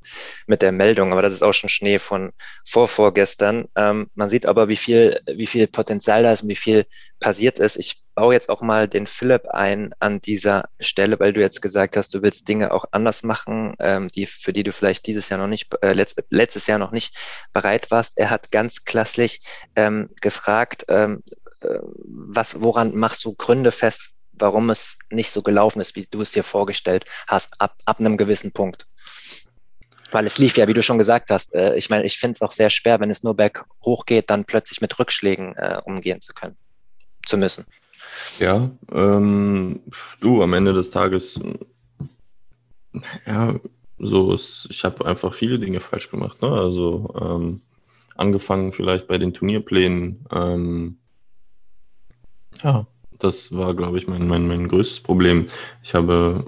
mit 0.48 0.62
der 0.62 0.72
Meldung. 0.72 1.12
Aber 1.12 1.22
das 1.22 1.34
ist 1.34 1.44
auch 1.44 1.54
schon 1.54 1.70
Schnee 1.70 2.00
von 2.00 2.32
vor 2.66 2.88
vorgestern. 2.88 3.66
Ähm, 3.76 4.10
man 4.16 4.30
sieht 4.30 4.46
aber, 4.46 4.70
wie 4.70 4.78
viel, 4.78 5.20
wie 5.28 5.48
viel 5.48 5.68
Potenzial 5.68 6.24
da 6.24 6.32
ist 6.32 6.44
und 6.44 6.50
wie 6.50 6.56
viel 6.56 6.86
passiert 7.20 7.60
ist. 7.60 7.78
Ich 7.78 8.03
baue 8.16 8.34
jetzt 8.34 8.50
auch 8.50 8.62
mal 8.62 8.88
den 8.88 9.08
Philipp 9.08 9.48
ein 9.50 9.94
an 10.00 10.22
dieser 10.22 10.70
Stelle, 10.80 11.20
weil 11.20 11.34
du 11.34 11.42
jetzt 11.42 11.62
gesagt 11.62 11.98
hast, 11.98 12.14
du 12.14 12.22
willst 12.22 12.48
Dinge 12.48 12.72
auch 12.72 12.86
anders 12.92 13.24
machen, 13.24 13.76
ähm, 13.80 14.08
die, 14.10 14.26
für 14.26 14.54
die 14.54 14.64
du 14.64 14.72
vielleicht 14.72 15.08
dieses 15.08 15.30
Jahr 15.30 15.40
noch 15.40 15.48
nicht, 15.48 15.74
äh, 15.82 15.94
letzt, 15.94 16.24
letztes 16.30 16.68
Jahr 16.68 16.80
noch 16.80 16.92
nicht 16.92 17.16
bereit 17.54 17.92
warst. 17.92 18.18
Er 18.18 18.30
hat 18.30 18.52
ganz 18.52 18.86
klassisch 18.86 19.40
ähm, 19.76 20.10
gefragt, 20.22 20.86
ähm, 20.90 21.24
äh, 21.62 21.80
was, 21.82 22.62
woran 22.62 22.96
machst 22.96 23.26
du 23.26 23.34
Gründe 23.34 23.72
fest, 23.72 24.12
warum 24.34 24.70
es 24.70 24.98
nicht 25.10 25.32
so 25.32 25.42
gelaufen 25.42 25.80
ist, 25.80 25.96
wie 25.96 26.06
du 26.10 26.22
es 26.22 26.32
dir 26.32 26.44
vorgestellt 26.44 27.06
hast, 27.28 27.54
ab, 27.60 27.76
ab 27.86 28.00
einem 28.00 28.18
gewissen 28.18 28.52
Punkt. 28.52 28.88
Weil 30.12 30.28
es 30.28 30.38
lief 30.38 30.58
ja, 30.58 30.68
wie 30.68 30.76
du 30.76 30.84
schon 30.84 31.00
gesagt 31.00 31.32
hast. 31.32 31.54
Äh, 31.56 31.76
ich 31.76 31.90
meine, 31.90 32.06
ich 32.06 32.20
finde 32.20 32.36
es 32.36 32.42
auch 32.42 32.52
sehr 32.52 32.70
schwer, 32.70 33.00
wenn 33.00 33.10
es 33.10 33.24
nur 33.24 33.36
berghoch 33.36 34.06
geht, 34.06 34.30
dann 34.30 34.46
plötzlich 34.46 34.82
mit 34.82 34.98
Rückschlägen 35.00 35.56
äh, 35.56 35.82
umgehen 35.84 36.22
zu 36.22 36.34
können, 36.34 36.56
zu 37.26 37.38
müssen. 37.38 37.66
Ja, 38.40 38.72
ähm, 38.92 39.82
du, 40.20 40.42
am 40.44 40.54
Ende 40.54 40.74
des 40.74 40.92
Tages, 40.92 41.40
ja, 43.26 43.56
so 44.00 44.34
ist, 44.34 44.68
ich 44.70 44.84
habe 44.84 45.06
einfach 45.06 45.34
viele 45.34 45.60
Dinge 45.60 45.80
falsch 45.80 46.10
gemacht. 46.10 46.42
Ne? 46.42 46.50
Also 46.50 47.14
ähm, 47.20 47.62
angefangen 48.16 48.72
vielleicht 48.72 49.08
bei 49.08 49.18
den 49.18 49.34
Turnierplänen. 49.34 50.26
Ähm, 50.32 50.98
ja, 52.64 52.86
das 53.20 53.56
war, 53.56 53.74
glaube 53.74 53.98
ich, 53.98 54.08
mein, 54.08 54.28
mein, 54.28 54.48
mein 54.48 54.68
größtes 54.68 55.02
Problem. 55.02 55.48
Ich 55.82 55.94
habe, 55.94 56.46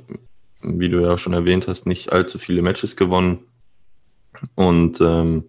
wie 0.62 0.90
du 0.90 1.02
ja 1.02 1.18
schon 1.18 1.34
erwähnt 1.34 1.68
hast, 1.68 1.86
nicht 1.86 2.12
allzu 2.12 2.38
viele 2.38 2.62
Matches 2.62 2.96
gewonnen. 2.96 3.40
Und 4.56 5.00
ähm, 5.00 5.46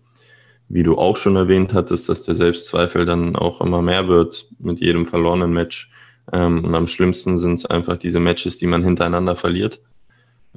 wie 0.69 0.83
du 0.83 0.97
auch 0.97 1.17
schon 1.17 1.37
erwähnt 1.37 1.75
hattest, 1.75 2.09
dass 2.09 2.23
der 2.23 2.35
Selbstzweifel 2.35 3.07
dann 3.07 3.37
auch 3.37 3.61
immer 3.61 3.83
mehr 3.83 4.09
wird 4.09 4.49
mit 4.59 4.81
jedem 4.81 5.07
verlorenen 5.07 5.53
Match. 5.53 5.91
Ähm, 6.33 6.65
und 6.65 6.75
am 6.75 6.87
schlimmsten 6.87 7.39
sind 7.39 7.55
es 7.55 7.67
einfach 7.67 7.97
diese 7.97 8.21
Matches, 8.21 8.59
die 8.59 8.67
man 8.67 8.85
hintereinander 8.85 9.37
verliert. 9.37 9.81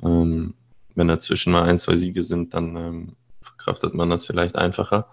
Ähm, 0.04 0.54
wenn 0.96 1.08
dazwischen 1.08 1.54
mal 1.54 1.64
ein, 1.64 1.80
zwei 1.80 1.98
Siege 1.98 2.24
sind, 2.24 2.54
dann 2.54 2.76
ähm, 2.76 3.16
verkraftet 3.42 3.94
man 3.94 4.10
das 4.10 4.26
vielleicht 4.26 4.56
einfacher. 4.56 5.08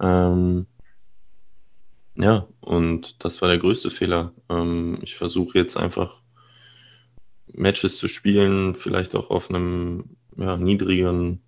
Ähm, 0.00 0.66
ja, 2.16 2.46
und 2.60 3.24
das 3.24 3.40
war 3.42 3.48
der 3.48 3.58
größte 3.58 3.90
Fehler. 3.90 4.32
Ähm, 4.48 4.98
ich 5.02 5.16
versuche 5.16 5.58
jetzt 5.58 5.76
einfach 5.76 6.20
Matches 7.52 7.96
zu 7.96 8.08
spielen, 8.08 8.74
vielleicht 8.74 9.14
auch 9.14 9.30
auf 9.30 9.50
einem 9.50 10.16
ja, 10.36 10.56
niedrigeren 10.56 11.40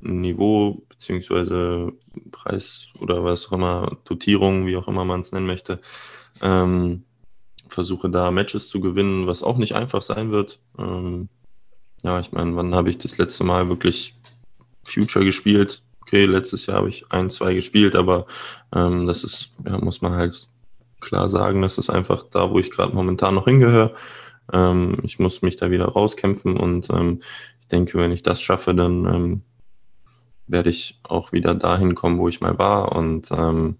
Niveau, 0.00 0.82
beziehungsweise 0.88 1.92
Preis 2.30 2.88
oder 2.98 3.22
was 3.24 3.48
auch 3.48 3.52
immer, 3.52 3.98
Dotierung, 4.04 4.66
wie 4.66 4.76
auch 4.76 4.88
immer 4.88 5.04
man 5.04 5.20
es 5.20 5.32
nennen 5.32 5.46
möchte. 5.46 5.80
Ähm, 6.40 7.04
versuche 7.70 8.10
da 8.10 8.30
Matches 8.30 8.68
zu 8.68 8.80
gewinnen, 8.80 9.26
was 9.26 9.42
auch 9.42 9.56
nicht 9.56 9.74
einfach 9.74 10.02
sein 10.02 10.30
wird. 10.30 10.60
Ähm, 10.78 11.28
ja, 12.02 12.20
ich 12.20 12.32
meine, 12.32 12.56
wann 12.56 12.74
habe 12.74 12.90
ich 12.90 12.98
das 12.98 13.18
letzte 13.18 13.44
Mal 13.44 13.68
wirklich 13.68 14.14
Future 14.84 15.24
gespielt? 15.24 15.82
okay, 16.10 16.24
letztes 16.24 16.66
Jahr 16.66 16.78
habe 16.78 16.88
ich 16.88 17.04
ein, 17.10 17.30
zwei 17.30 17.54
gespielt, 17.54 17.94
aber 17.94 18.26
ähm, 18.74 19.06
das 19.06 19.22
ist, 19.22 19.50
ja, 19.64 19.78
muss 19.78 20.02
man 20.02 20.12
halt 20.14 20.48
klar 20.98 21.30
sagen, 21.30 21.62
das 21.62 21.78
ist 21.78 21.88
einfach 21.88 22.24
da, 22.30 22.50
wo 22.50 22.58
ich 22.58 22.72
gerade 22.72 22.94
momentan 22.94 23.36
noch 23.36 23.44
hingehöre. 23.44 23.94
Ähm, 24.52 24.98
ich 25.04 25.20
muss 25.20 25.42
mich 25.42 25.56
da 25.56 25.70
wieder 25.70 25.86
rauskämpfen 25.86 26.56
und 26.56 26.90
ähm, 26.90 27.22
ich 27.60 27.68
denke, 27.68 27.96
wenn 27.98 28.10
ich 28.10 28.24
das 28.24 28.42
schaffe, 28.42 28.74
dann 28.74 29.06
ähm, 29.06 29.42
werde 30.48 30.70
ich 30.70 30.98
auch 31.04 31.30
wieder 31.30 31.54
dahin 31.54 31.94
kommen, 31.94 32.18
wo 32.18 32.28
ich 32.28 32.40
mal 32.40 32.58
war. 32.58 32.90
Und 32.90 33.30
ähm, 33.30 33.76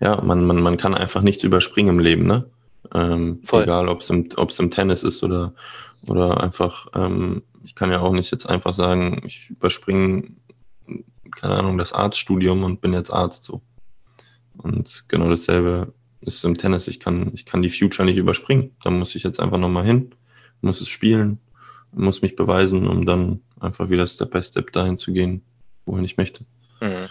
ja, 0.00 0.20
man, 0.20 0.44
man, 0.44 0.60
man 0.60 0.76
kann 0.76 0.94
einfach 0.94 1.22
nichts 1.22 1.42
überspringen 1.42 1.96
im 1.96 2.00
Leben, 2.00 2.26
ne? 2.26 2.48
Ähm, 2.94 3.40
egal, 3.52 3.88
ob 3.88 4.00
es 4.00 4.10
im, 4.10 4.28
im 4.36 4.70
Tennis 4.70 5.02
ist 5.02 5.22
oder, 5.22 5.52
oder 6.06 6.42
einfach, 6.42 6.86
ähm, 6.94 7.42
ich 7.64 7.74
kann 7.74 7.90
ja 7.90 8.00
auch 8.00 8.12
nicht 8.12 8.30
jetzt 8.30 8.46
einfach 8.46 8.72
sagen, 8.72 9.22
ich 9.26 9.50
überspringe 9.50 10.24
keine 11.30 11.54
Ahnung, 11.54 11.78
das 11.78 11.92
Arztstudium 11.92 12.64
und 12.64 12.80
bin 12.80 12.92
jetzt 12.92 13.12
Arzt 13.12 13.44
so. 13.44 13.62
Und 14.56 15.04
genau 15.08 15.28
dasselbe 15.28 15.92
ist 16.20 16.44
im 16.44 16.56
Tennis. 16.56 16.88
Ich 16.88 17.00
kann, 17.00 17.32
ich 17.34 17.46
kann 17.46 17.62
die 17.62 17.70
Future 17.70 18.04
nicht 18.04 18.16
überspringen. 18.16 18.72
Da 18.82 18.90
muss 18.90 19.14
ich 19.14 19.22
jetzt 19.22 19.40
einfach 19.40 19.58
nochmal 19.58 19.84
hin, 19.84 20.14
muss 20.60 20.80
es 20.80 20.88
spielen, 20.88 21.38
muss 21.92 22.22
mich 22.22 22.36
beweisen, 22.36 22.86
um 22.86 23.06
dann 23.06 23.40
einfach 23.60 23.90
wieder 23.90 24.06
Step 24.06 24.30
by 24.30 24.42
Step 24.42 24.72
dahin 24.72 24.98
zu 24.98 25.12
gehen, 25.12 25.42
wohin 25.86 26.04
ich 26.04 26.16
möchte. 26.16 26.44
Mhm. 26.80 27.08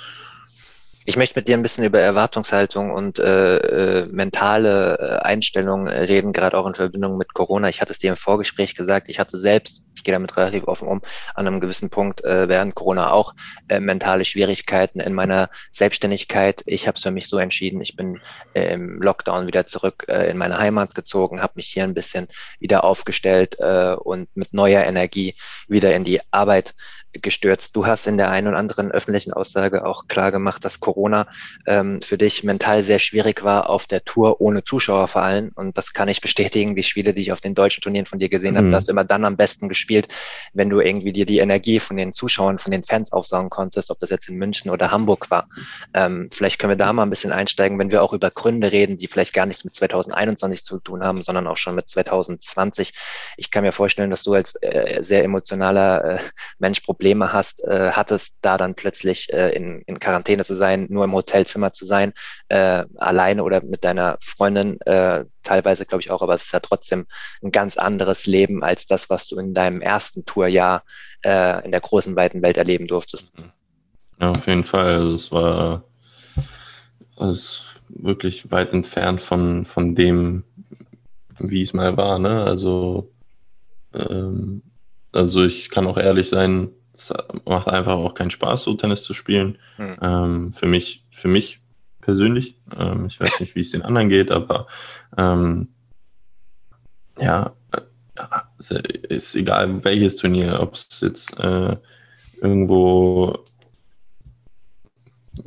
Ich 1.10 1.16
möchte 1.16 1.40
mit 1.40 1.48
dir 1.48 1.56
ein 1.56 1.64
bisschen 1.64 1.86
über 1.86 2.02
Erwartungshaltung 2.02 2.92
und 2.92 3.18
äh, 3.18 4.02
äh, 4.02 4.08
mentale 4.08 4.98
äh, 5.00 5.26
Einstellung 5.26 5.88
reden, 5.88 6.34
gerade 6.34 6.58
auch 6.58 6.68
in 6.68 6.76
Verbindung 6.76 7.18
mit 7.18 7.34
Corona. 7.34 7.70
Ich 7.70 7.80
hatte 7.80 7.94
es 7.94 8.00
dir 8.00 8.10
im 8.10 8.18
Vorgespräch 8.18 8.76
gesagt, 8.76 9.08
ich 9.08 9.18
hatte 9.18 9.38
selbst, 9.38 9.86
ich 9.96 10.04
gehe 10.04 10.12
damit 10.12 10.36
relativ 10.36 10.68
offen 10.68 10.90
um, 10.90 11.02
an 11.34 11.48
einem 11.48 11.62
gewissen 11.62 11.90
Punkt 11.90 12.26
äh, 12.26 12.50
während 12.50 12.76
Corona 12.76 13.14
auch 13.14 13.36
äh, 13.70 13.80
mentale 13.80 14.26
Schwierigkeiten 14.26 15.00
in 15.00 15.14
meiner 15.14 15.50
Selbstständigkeit. 15.72 16.62
Ich 16.66 16.90
habe 16.90 16.98
es 16.98 17.04
für 17.04 17.12
mich 17.12 17.30
so 17.30 17.38
entschieden, 17.38 17.80
ich 17.80 17.96
bin 17.96 18.20
äh, 18.54 18.74
im 18.74 19.02
Lockdown 19.02 19.48
wieder 19.48 19.66
zurück 19.66 20.08
äh, 20.10 20.30
in 20.30 20.36
meine 20.36 20.58
Heimat 20.58 20.94
gezogen, 20.94 21.42
habe 21.42 21.54
mich 21.56 21.68
hier 21.68 21.86
ein 21.86 21.94
bisschen 21.94 22.28
wieder 22.60 22.84
aufgestellt 22.84 23.56
äh, 23.60 23.94
und 23.94 24.36
mit 24.36 24.52
neuer 24.52 24.84
Energie 24.84 25.36
wieder 25.70 25.96
in 25.96 26.04
die 26.04 26.20
Arbeit 26.32 26.76
gestürzt. 27.14 27.76
Du 27.76 27.86
hast 27.86 28.08
in 28.08 28.18
der 28.18 28.30
einen 28.30 28.48
oder 28.48 28.58
anderen 28.58 28.92
öffentlichen 28.92 29.34
Aussage 29.34 29.86
auch 29.86 30.08
klar 30.08 30.32
gemacht, 30.32 30.64
dass 30.64 30.80
Corona 30.80 31.28
ähm, 31.66 32.02
für 32.02 32.18
dich 32.18 32.44
mental 32.44 32.84
sehr 32.84 33.00
schwierig 33.00 33.44
war 33.44 33.70
auf 33.70 33.88
der 33.88 34.04
Tour 34.04 34.42
ohne 34.42 34.64
Zuschauer 34.64 35.08
vor 35.08 35.24
allem. 35.24 35.52
Und 35.56 35.78
das 35.78 35.94
kann 35.94 36.10
ich 36.10 36.22
bestätigen. 36.22 36.76
Die 36.76 36.84
Spiele, 36.84 37.14
die 37.14 37.22
ich 37.22 37.32
auf 37.32 37.42
den 37.42 37.56
deutschen 37.56 37.82
Turnieren 37.82 38.06
von 38.06 38.20
dir 38.20 38.30
gesehen 38.30 38.54
mhm. 38.54 38.58
habe, 38.58 38.70
da 38.70 38.78
hast 38.78 38.88
du 38.88 38.92
immer 38.92 39.04
dann 39.04 39.26
am 39.26 39.38
besten 39.38 39.70
gespielt, 39.70 40.08
wenn 40.54 40.70
du 40.70 40.80
irgendwie 40.80 41.14
dir 41.14 41.26
die 41.26 41.40
Energie 41.40 41.80
von 41.80 41.98
den 41.98 42.14
Zuschauern, 42.14 42.58
von 42.58 42.72
den 42.72 42.84
Fans 42.84 43.12
aufsaugen 43.12 43.50
konntest, 43.50 43.92
ob 43.92 44.00
das 44.00 44.10
jetzt 44.10 44.30
in 44.30 44.36
München 44.36 44.70
oder 44.72 44.92
Hamburg 44.92 45.32
war. 45.32 45.50
Ähm, 45.94 46.30
vielleicht 46.32 46.60
können 46.60 46.72
wir 46.72 46.78
da 46.78 46.94
mal 46.94 47.04
ein 47.04 47.10
bisschen 47.10 47.32
einsteigen, 47.32 47.80
wenn 47.80 47.92
wir 47.92 48.04
auch 48.04 48.14
über 48.14 48.30
Gründe 48.32 48.72
reden, 48.72 48.98
die 48.98 49.08
vielleicht 49.08 49.34
gar 49.34 49.46
nichts 49.46 49.64
mit 49.64 49.76
2021 49.76 50.64
zu 50.64 50.80
tun 50.80 51.04
haben, 51.04 51.24
sondern 51.24 51.48
auch 51.48 51.58
schon 51.58 51.76
mit 51.76 51.90
2020. 51.90 52.94
Ich 53.38 53.52
kann 53.52 53.64
mir 53.64 53.72
vorstellen, 53.72 54.10
dass 54.10 54.24
du 54.24 54.34
als 54.34 54.56
äh, 54.62 55.04
sehr 55.04 55.24
emotionaler 55.24 56.04
äh, 56.04 56.20
Mensch 56.60 56.82
Probleme 56.98 57.32
hast, 57.32 57.64
äh, 57.64 57.92
hattest, 57.92 58.38
da 58.42 58.58
dann 58.58 58.74
plötzlich 58.74 59.32
äh, 59.32 59.52
in, 59.52 59.84
in 59.86 60.00
Quarantäne 60.00 60.44
zu 60.44 60.56
sein, 60.56 60.88
nur 60.90 61.04
im 61.04 61.14
Hotelzimmer 61.14 61.72
zu 61.72 61.86
sein, 61.86 62.12
äh, 62.50 62.86
alleine 62.96 63.44
oder 63.44 63.64
mit 63.64 63.84
deiner 63.84 64.18
Freundin, 64.20 64.82
äh, 64.82 65.26
teilweise 65.44 65.86
glaube 65.86 66.02
ich 66.02 66.10
auch, 66.10 66.24
aber 66.24 66.34
es 66.34 66.46
ist 66.46 66.54
ja 66.54 66.60
trotzdem 66.60 67.06
ein 67.44 67.52
ganz 67.52 67.78
anderes 67.78 68.26
Leben 68.26 68.64
als 68.64 68.88
das, 68.88 69.12
was 69.12 69.28
du 69.28 69.38
in 69.38 69.54
deinem 69.54 69.80
ersten 69.80 70.26
Tourjahr 70.26 70.84
äh, 71.24 71.64
in 71.64 71.72
der 71.72 71.82
großen, 71.82 72.16
weiten 72.16 72.42
Welt 72.42 72.58
erleben 72.58 72.88
durftest. 72.88 73.32
Ja, 74.20 74.32
auf 74.32 74.48
jeden 74.48 74.64
Fall. 74.64 74.96
Also 74.96 75.14
es 75.14 75.32
war 75.32 75.84
es 77.20 77.66
wirklich 77.90 78.50
weit 78.50 78.74
entfernt 78.74 79.22
von, 79.22 79.66
von 79.66 79.94
dem, 79.94 80.46
wie 81.38 81.62
es 81.62 81.74
mal 81.74 81.96
war. 81.96 82.18
Ne? 82.18 82.44
Also, 82.44 83.12
ähm, 83.94 84.64
also 85.12 85.44
ich 85.44 85.70
kann 85.70 85.86
auch 85.86 85.98
ehrlich 85.98 86.28
sein, 86.28 86.72
es 86.98 87.14
macht 87.46 87.68
einfach 87.68 87.94
auch 87.94 88.14
keinen 88.14 88.32
Spaß, 88.32 88.64
so 88.64 88.74
Tennis 88.74 89.04
zu 89.04 89.14
spielen. 89.14 89.58
Hm. 89.76 89.98
Ähm, 90.02 90.52
für 90.54 90.66
mich, 90.66 91.06
für 91.10 91.28
mich 91.28 91.60
persönlich. 92.02 92.56
Ähm, 92.78 93.06
ich 93.08 93.20
weiß 93.20 93.40
nicht, 93.40 93.56
wie 93.56 93.62
es 93.62 93.72
den 93.72 93.84
anderen 93.84 94.10
geht, 94.10 94.32
aber 94.32 94.68
ähm, 95.18 95.70
ja, 97.20 97.54
äh, 97.72 98.82
ist 99.10 99.36
egal 99.36 99.84
welches 99.84 100.16
Turnier, 100.16 100.60
ob 100.60 100.74
es 100.74 101.02
jetzt 101.02 101.40
äh, 101.40 101.78
irgendwo 102.42 103.44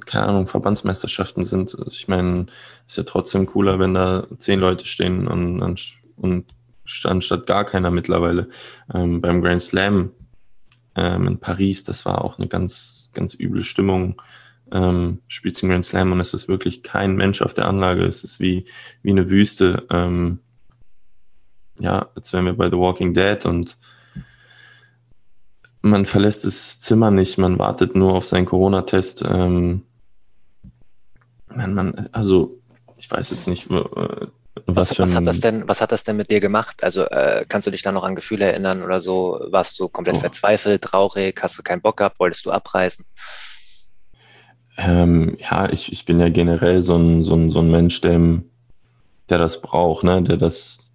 keine 0.06 0.26
Ahnung, 0.26 0.46
Verbandsmeisterschaften 0.46 1.44
sind. 1.44 1.74
Also 1.76 1.90
ich 1.90 2.06
meine, 2.06 2.46
ist 2.86 2.96
ja 2.96 3.02
trotzdem 3.02 3.46
cooler, 3.46 3.80
wenn 3.80 3.94
da 3.94 4.26
zehn 4.38 4.60
Leute 4.60 4.86
stehen 4.86 5.26
und, 5.26 5.60
und 6.16 6.44
anstatt 7.04 7.46
gar 7.46 7.64
keiner 7.64 7.90
mittlerweile. 7.90 8.48
Ähm, 8.94 9.20
beim 9.20 9.42
Grand 9.42 9.62
Slam 9.62 10.12
ähm, 11.00 11.26
in 11.26 11.38
Paris, 11.38 11.84
das 11.84 12.04
war 12.04 12.24
auch 12.24 12.38
eine 12.38 12.48
ganz, 12.48 13.10
ganz 13.12 13.34
üble 13.38 13.64
Stimmung. 13.64 14.20
Ähm, 14.72 15.18
spielt 15.26 15.56
zum 15.56 15.68
Grand 15.68 15.84
Slam 15.84 16.12
und 16.12 16.20
es 16.20 16.32
ist 16.32 16.46
wirklich 16.46 16.82
kein 16.82 17.16
Mensch 17.16 17.42
auf 17.42 17.54
der 17.54 17.66
Anlage. 17.66 18.04
Es 18.04 18.22
ist 18.22 18.38
wie, 18.38 18.66
wie 19.02 19.10
eine 19.10 19.28
Wüste. 19.30 19.86
Ähm, 19.90 20.38
ja, 21.78 22.08
als 22.14 22.32
wären 22.32 22.44
wir 22.44 22.52
bei 22.52 22.68
The 22.68 22.76
Walking 22.76 23.14
Dead 23.14 23.44
und 23.46 23.78
man 25.82 26.04
verlässt 26.04 26.44
das 26.44 26.78
Zimmer 26.78 27.10
nicht, 27.10 27.38
man 27.38 27.58
wartet 27.58 27.96
nur 27.96 28.12
auf 28.12 28.26
seinen 28.26 28.44
Corona-Test. 28.44 29.24
Ähm, 29.26 29.82
man, 31.48 31.74
man, 31.74 32.08
also 32.12 32.60
ich 32.98 33.10
weiß 33.10 33.30
jetzt 33.30 33.48
nicht, 33.48 33.68
was, 34.66 34.90
was, 34.90 34.98
was 34.98 35.14
hat 35.14 35.26
das 35.26 35.40
denn, 35.40 35.68
was 35.68 35.80
hat 35.80 35.92
das 35.92 36.02
denn 36.02 36.16
mit 36.16 36.30
dir 36.30 36.40
gemacht? 36.40 36.82
Also 36.82 37.04
äh, 37.04 37.44
kannst 37.48 37.66
du 37.66 37.70
dich 37.70 37.82
da 37.82 37.92
noch 37.92 38.02
an 38.02 38.14
Gefühle 38.14 38.46
erinnern 38.46 38.82
oder 38.82 39.00
so? 39.00 39.40
Warst 39.50 39.78
du 39.78 39.88
komplett 39.88 40.16
oh. 40.16 40.20
verzweifelt, 40.20 40.82
traurig, 40.82 41.40
hast 41.42 41.58
du 41.58 41.62
keinen 41.62 41.80
Bock 41.80 41.98
gehabt, 41.98 42.18
wolltest 42.18 42.44
du 42.46 42.50
abreisen? 42.50 43.04
Ähm, 44.76 45.36
ja, 45.38 45.68
ich, 45.70 45.92
ich 45.92 46.04
bin 46.04 46.20
ja 46.20 46.28
generell 46.28 46.82
so 46.82 46.96
ein, 46.96 47.24
so 47.24 47.34
ein, 47.34 47.50
so 47.50 47.60
ein 47.60 47.70
Mensch, 47.70 48.00
der, 48.00 48.42
der 49.28 49.38
das 49.38 49.60
braucht, 49.60 50.04
ne? 50.04 50.22
der 50.22 50.36
das, 50.36 50.94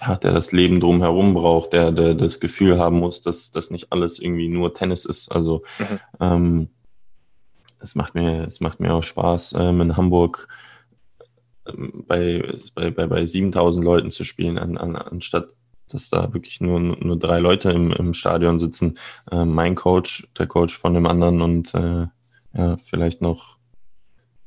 ja, 0.00 0.16
der 0.16 0.32
das 0.32 0.52
Leben 0.52 0.80
drumherum 0.80 1.34
braucht, 1.34 1.72
der, 1.72 1.92
der 1.92 2.14
das 2.14 2.40
Gefühl 2.40 2.78
haben 2.78 2.98
muss, 2.98 3.20
dass 3.22 3.50
das 3.50 3.70
nicht 3.70 3.92
alles 3.92 4.18
irgendwie 4.18 4.48
nur 4.48 4.74
Tennis 4.74 5.04
ist. 5.04 5.30
Also 5.30 5.64
mhm. 5.78 6.00
ähm, 6.20 6.68
es 7.80 7.94
macht 7.94 8.14
mir, 8.14 8.46
es 8.46 8.60
macht 8.60 8.80
mir 8.80 8.94
auch 8.94 9.02
Spaß, 9.02 9.54
ähm, 9.58 9.80
in 9.80 9.96
Hamburg 9.96 10.48
bei, 12.06 12.42
bei, 12.74 12.90
bei, 12.90 13.06
bei 13.06 13.26
7000 13.26 13.84
Leuten 13.84 14.10
zu 14.10 14.24
spielen, 14.24 14.58
an, 14.58 14.76
an, 14.76 14.96
anstatt 14.96 15.48
dass 15.88 16.10
da 16.10 16.32
wirklich 16.34 16.60
nur, 16.60 16.80
nur 16.80 17.18
drei 17.18 17.38
Leute 17.38 17.70
im, 17.70 17.92
im 17.92 18.14
Stadion 18.14 18.58
sitzen. 18.58 18.98
Äh, 19.30 19.44
mein 19.44 19.74
Coach, 19.74 20.26
der 20.36 20.46
Coach 20.46 20.76
von 20.76 20.94
dem 20.94 21.06
anderen 21.06 21.42
und 21.42 21.74
äh, 21.74 22.06
ja, 22.54 22.76
vielleicht 22.84 23.22
noch 23.22 23.58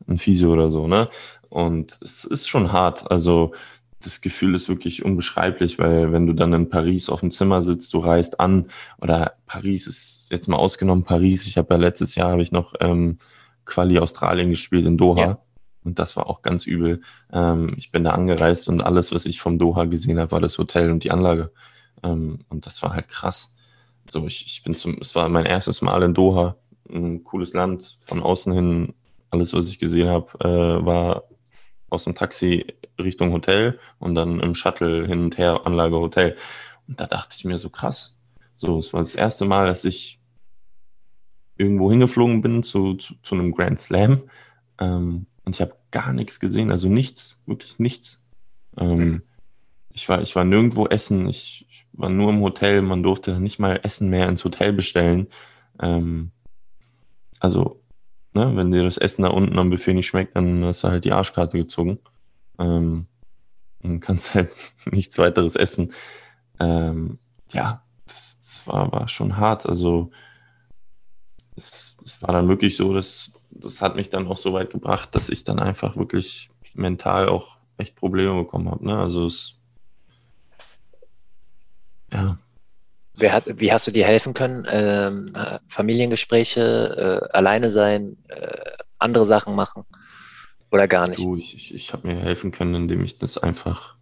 ein 0.08 0.17
Physio 0.17 0.51
oder 0.51 0.69
so, 0.69 0.88
ne? 0.88 1.10
Und 1.49 1.97
es 2.01 2.25
ist 2.25 2.47
schon 2.47 2.71
hart. 2.71 3.10
Also 3.10 3.53
das 4.01 4.21
Gefühl 4.21 4.55
ist 4.55 4.69
wirklich 4.69 5.03
unbeschreiblich, 5.03 5.79
weil 5.79 6.12
wenn 6.12 6.25
du 6.25 6.34
dann 6.34 6.53
in 6.53 6.69
Paris 6.69 7.10
auf 7.10 7.19
dem 7.19 7.32
Zimmer 7.32 7.62
sitzt, 7.62 7.93
du 7.93 7.99
reist 7.99 8.39
an 8.39 8.67
oder 9.01 9.34
Paris 9.45 9.88
ist 9.88 10.32
jetzt 10.32 10.47
mal 10.47 10.58
ausgenommen 10.58 11.03
Paris. 11.03 11.47
Ich 11.47 11.58
habe 11.58 11.73
ja 11.73 11.79
letztes 11.79 12.15
Jahr 12.15 12.32
habe 12.32 12.41
ich 12.41 12.51
noch 12.51 12.73
ähm, 12.79 13.17
Quali 13.65 13.99
Australien 13.99 14.49
gespielt 14.49 14.86
in 14.86 14.97
Doha 14.97 15.21
ja. 15.21 15.39
Und 15.83 15.99
das 15.99 16.17
war 16.17 16.27
auch 16.27 16.41
ganz 16.41 16.65
übel. 16.65 17.01
Ähm, 17.31 17.73
ich 17.77 17.91
bin 17.91 18.03
da 18.03 18.11
angereist 18.11 18.67
und 18.69 18.81
alles, 18.81 19.11
was 19.13 19.25
ich 19.25 19.41
vom 19.41 19.59
Doha 19.59 19.85
gesehen 19.85 20.19
habe, 20.19 20.31
war 20.31 20.41
das 20.41 20.57
Hotel 20.57 20.91
und 20.91 21.03
die 21.03 21.11
Anlage 21.11 21.51
ähm, 22.03 22.39
und 22.49 22.65
das 22.65 22.81
war 22.83 22.93
halt 22.93 23.09
krass. 23.09 23.55
So 24.09 24.25
ich, 24.25 24.45
ich 24.45 24.63
bin 24.63 24.75
zum, 24.75 24.97
es 25.01 25.15
war 25.15 25.29
mein 25.29 25.45
erstes 25.45 25.81
Mal 25.81 26.01
in 26.03 26.13
Doha, 26.13 26.55
ein 26.89 27.23
cooles 27.23 27.53
Land 27.53 27.95
von 27.99 28.21
außen 28.21 28.53
hin. 28.53 28.93
Alles, 29.29 29.53
was 29.53 29.69
ich 29.69 29.79
gesehen 29.79 30.09
habe, 30.09 30.27
äh, 30.39 30.85
war 30.85 31.23
aus 31.89 32.05
dem 32.05 32.15
Taxi 32.15 32.65
Richtung 32.97 33.31
Hotel 33.31 33.79
und 33.99 34.15
dann 34.15 34.39
im 34.39 34.55
Shuttle 34.55 35.05
hin 35.07 35.23
und 35.23 35.37
her 35.37 35.61
Anlage 35.65 35.97
Hotel. 35.97 36.35
Und 36.87 36.99
da 36.99 37.05
dachte 37.05 37.35
ich 37.37 37.45
mir 37.45 37.59
so 37.59 37.69
krass. 37.69 38.19
So, 38.55 38.79
es 38.79 38.93
war 38.93 39.01
das 39.01 39.15
erste 39.15 39.45
Mal, 39.45 39.67
dass 39.67 39.85
ich 39.85 40.19
irgendwo 41.57 41.91
hingeflogen 41.91 42.41
bin 42.41 42.63
zu, 42.63 42.95
zu, 42.95 43.15
zu 43.21 43.35
einem 43.35 43.53
Grand 43.53 43.79
Slam. 43.79 44.23
Ähm, 44.79 45.27
und 45.49 45.55
ich 45.55 45.62
habe 45.62 45.75
gar 45.91 46.13
nichts 46.13 46.39
gesehen, 46.39 46.71
also 46.71 46.88
nichts, 46.88 47.41
wirklich 47.45 47.79
nichts. 47.79 48.25
Ähm, 48.77 49.23
ich, 49.91 50.07
war, 50.07 50.21
ich 50.21 50.35
war 50.35 50.45
nirgendwo 50.45 50.88
essen, 50.88 51.27
ich, 51.27 51.65
ich, 51.69 51.85
war 51.93 52.09
nur 52.09 52.29
im 52.29 52.41
Hotel, 52.41 52.81
man 52.81 53.03
durfte 53.03 53.39
nicht 53.39 53.59
mal 53.59 53.79
Essen 53.83 54.09
mehr 54.09 54.29
ins 54.29 54.45
Hotel 54.45 54.73
bestellen. 54.73 55.27
Ähm, 55.81 56.31
also 57.39 57.79
Ne? 58.33 58.55
Wenn 58.55 58.71
dir 58.71 58.83
das 58.83 58.97
Essen 58.97 59.23
da 59.23 59.29
unten 59.29 59.57
am 59.57 59.69
Buffet 59.69 59.93
nicht 59.93 60.07
schmeckt, 60.07 60.35
dann 60.35 60.63
hast 60.63 60.83
du 60.83 60.89
halt 60.89 61.05
die 61.05 61.12
Arschkarte 61.12 61.57
gezogen. 61.57 61.99
Ähm, 62.59 63.07
und 63.81 63.99
kannst 63.99 64.33
halt 64.35 64.51
nichts 64.91 65.17
weiteres 65.17 65.55
essen. 65.55 65.93
Ähm, 66.59 67.19
ja, 67.51 67.83
das, 68.07 68.39
das, 68.39 68.67
war, 68.67 68.91
war 68.91 69.07
schon 69.07 69.38
hart. 69.38 69.65
Also 69.65 70.12
es, 71.55 71.97
es 72.05 72.21
war 72.21 72.33
dann 72.33 72.47
wirklich 72.47 72.75
so, 72.75 72.93
dass 72.93 73.33
das 73.59 73.81
hat 73.81 73.95
mich 73.95 74.09
dann 74.09 74.27
auch 74.27 74.37
so 74.37 74.53
weit 74.53 74.69
gebracht, 74.69 75.13
dass 75.13 75.29
ich 75.29 75.43
dann 75.43 75.59
einfach 75.59 75.95
wirklich 75.97 76.49
mental 76.73 77.29
auch 77.29 77.57
echt 77.77 77.95
Probleme 77.95 78.35
bekommen 78.35 78.69
habe. 78.69 78.85
Ne? 78.85 78.97
Also 78.97 79.25
es 79.25 79.55
ja, 82.11 82.37
hat, 83.27 83.43
wie 83.59 83.71
hast 83.71 83.87
du 83.87 83.91
dir 83.91 84.05
helfen 84.05 84.33
können? 84.33 84.65
Ähm, 84.71 85.33
Familiengespräche, 85.67 87.21
äh, 87.31 87.37
alleine 87.37 87.69
sein, 87.69 88.17
äh, 88.29 88.71
andere 88.97 89.25
Sachen 89.25 89.55
machen 89.55 89.83
oder 90.71 90.87
gar 90.87 91.07
nicht? 91.07 91.19
Du, 91.19 91.35
ich, 91.35 91.55
ich, 91.55 91.73
ich 91.73 91.93
habe 91.93 92.07
mir 92.07 92.19
helfen 92.19 92.51
können, 92.51 92.75
indem 92.75 93.03
ich 93.03 93.17
das 93.17 93.37
einfach 93.37 93.95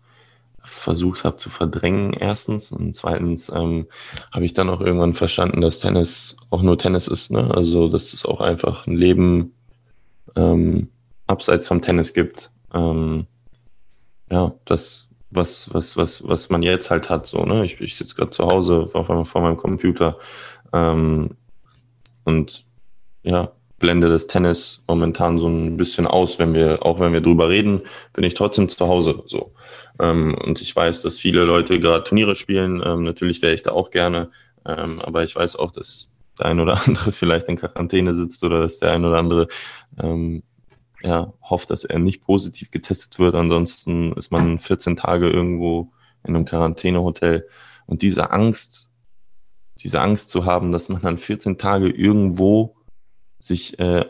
versucht 0.68 1.24
habe 1.24 1.38
zu 1.38 1.50
verdrängen, 1.50 2.14
erstens. 2.14 2.72
Und 2.72 2.96
zweitens 2.96 3.50
ähm, 3.50 3.88
habe 4.32 4.46
ich 4.46 4.54
dann 4.54 4.70
auch 4.70 4.82
irgendwann 4.82 5.14
verstanden, 5.14 5.62
dass 5.62 5.80
Tennis 5.80 6.38
auch 6.50 6.62
nur 6.62 6.78
Tennis 6.78 7.08
ist. 7.08 7.32
Ne? 7.32 7.52
Also, 7.54 7.88
dass 7.88 8.14
es 8.14 8.26
auch 8.26 8.42
einfach 8.42 8.88
ein 8.88 8.96
Leben 8.96 9.54
ähm, 10.36 10.90
abseits 11.26 11.68
vom 11.68 11.82
Tennis 11.82 12.14
gibt. 12.14 12.52
Ähm, 12.74 13.28
ja, 14.30 14.54
das 14.66 15.08
was, 15.30 15.74
was, 15.74 15.98
was, 15.98 16.28
was 16.28 16.50
man 16.50 16.64
jetzt 16.64 16.90
halt 16.90 17.10
hat. 17.10 17.28
So, 17.28 17.44
ne? 17.44 17.66
Ich, 17.66 17.80
ich 17.82 17.96
sitze 17.96 18.16
gerade 18.16 18.32
zu 18.32 18.46
Hause 18.46 18.88
vor, 18.88 19.26
vor 19.26 19.42
meinem 19.42 19.58
Computer 19.58 20.18
ähm, 20.74 21.36
und 22.24 22.66
ja, 23.24 23.52
blende 23.80 24.10
das 24.10 24.28
Tennis 24.28 24.84
momentan 24.88 25.40
so 25.40 25.48
ein 25.48 25.78
bisschen 25.78 26.08
aus, 26.08 26.40
wenn 26.40 26.54
wir, 26.54 26.86
auch 26.86 27.00
wenn 27.00 27.14
wir 27.14 27.22
drüber 27.22 27.50
reden, 27.50 27.82
bin 28.14 28.24
ich 28.24 28.34
trotzdem 28.34 28.68
zu 28.70 28.88
Hause. 28.88 29.24
So. 29.28 29.54
Ähm, 30.00 30.36
und 30.36 30.62
ich 30.62 30.76
weiß, 30.76 31.02
dass 31.04 31.18
viele 31.18 31.44
Leute 31.46 31.80
gerade 31.80 32.04
Turniere 32.04 32.36
spielen. 32.36 32.82
Ähm, 32.84 33.04
natürlich 33.04 33.42
wäre 33.42 33.54
ich 33.54 33.64
da 33.64 33.72
auch 33.72 33.92
gerne. 33.92 34.32
Ähm, 34.66 35.00
aber 35.02 35.24
ich 35.24 35.36
weiß 35.36 35.58
auch, 35.58 35.72
dass 35.72 36.10
der 36.40 36.48
ein 36.48 36.60
oder 36.60 36.82
andere 36.86 37.12
vielleicht 37.12 37.48
in 37.48 37.58
Quarantäne 37.58 38.14
sitzt 38.14 38.44
oder 38.44 38.62
dass 38.62 38.80
der 38.80 38.92
ein 38.94 39.06
oder 39.06 39.18
andere 39.18 39.48
ähm, 40.02 40.44
ja, 41.04 41.32
hofft, 41.42 41.70
dass 41.70 41.84
er 41.84 42.00
nicht 42.00 42.24
positiv 42.24 42.72
getestet 42.72 43.20
wird. 43.20 43.36
Ansonsten 43.36 44.14
ist 44.14 44.32
man 44.32 44.58
14 44.58 44.96
Tage 44.96 45.30
irgendwo 45.30 45.92
in 46.24 46.36
einem 46.36 46.46
Quarantänehotel. 46.46 47.48
Und 47.86 48.02
diese 48.02 48.32
Angst 48.32 48.88
diese 49.78 50.02
Angst 50.02 50.30
zu 50.30 50.46
haben, 50.46 50.72
dass 50.72 50.90
man 50.90 51.02
dann 51.02 51.18
14 51.18 51.58
Tage 51.58 51.90
irgendwo 51.90 52.76
sich 53.40 53.80
äh, 53.80 54.06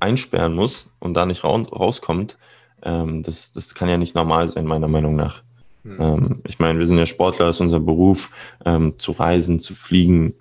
einsperren 0.00 0.54
muss 0.54 0.90
und 1.00 1.14
da 1.14 1.26
nicht 1.26 1.44
rauskommt, 1.44 2.38
ähm, 2.82 3.22
das, 3.22 3.52
das 3.52 3.74
kann 3.74 3.88
ja 3.88 3.98
nicht 3.98 4.14
normal 4.14 4.48
sein, 4.48 4.66
meiner 4.66 4.88
Meinung 4.88 5.16
nach. 5.16 5.42
Mhm. 5.82 5.96
Ähm, 6.00 6.42
ich 6.46 6.58
meine, 6.58 6.78
wir 6.78 6.86
sind 6.86 6.98
ja 6.98 7.06
Sportler, 7.06 7.46
das 7.46 7.56
ist 7.56 7.60
unser 7.60 7.80
Beruf, 7.80 8.30
ähm, 8.64 8.96
zu 8.98 9.12
reisen, 9.12 9.60
zu 9.60 9.74
fliegen, 9.74 10.34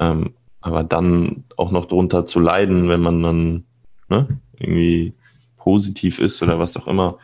ähm, 0.00 0.34
aber 0.60 0.84
dann 0.84 1.44
auch 1.56 1.70
noch 1.70 1.86
drunter 1.86 2.24
zu 2.24 2.40
leiden, 2.40 2.88
wenn 2.88 3.00
man 3.00 3.22
dann 3.22 3.64
ne, 4.08 4.40
irgendwie 4.58 5.14
positiv 5.56 6.18
ist 6.18 6.42
oder 6.42 6.58
was 6.58 6.76
auch 6.76 6.86
immer. 6.86 7.18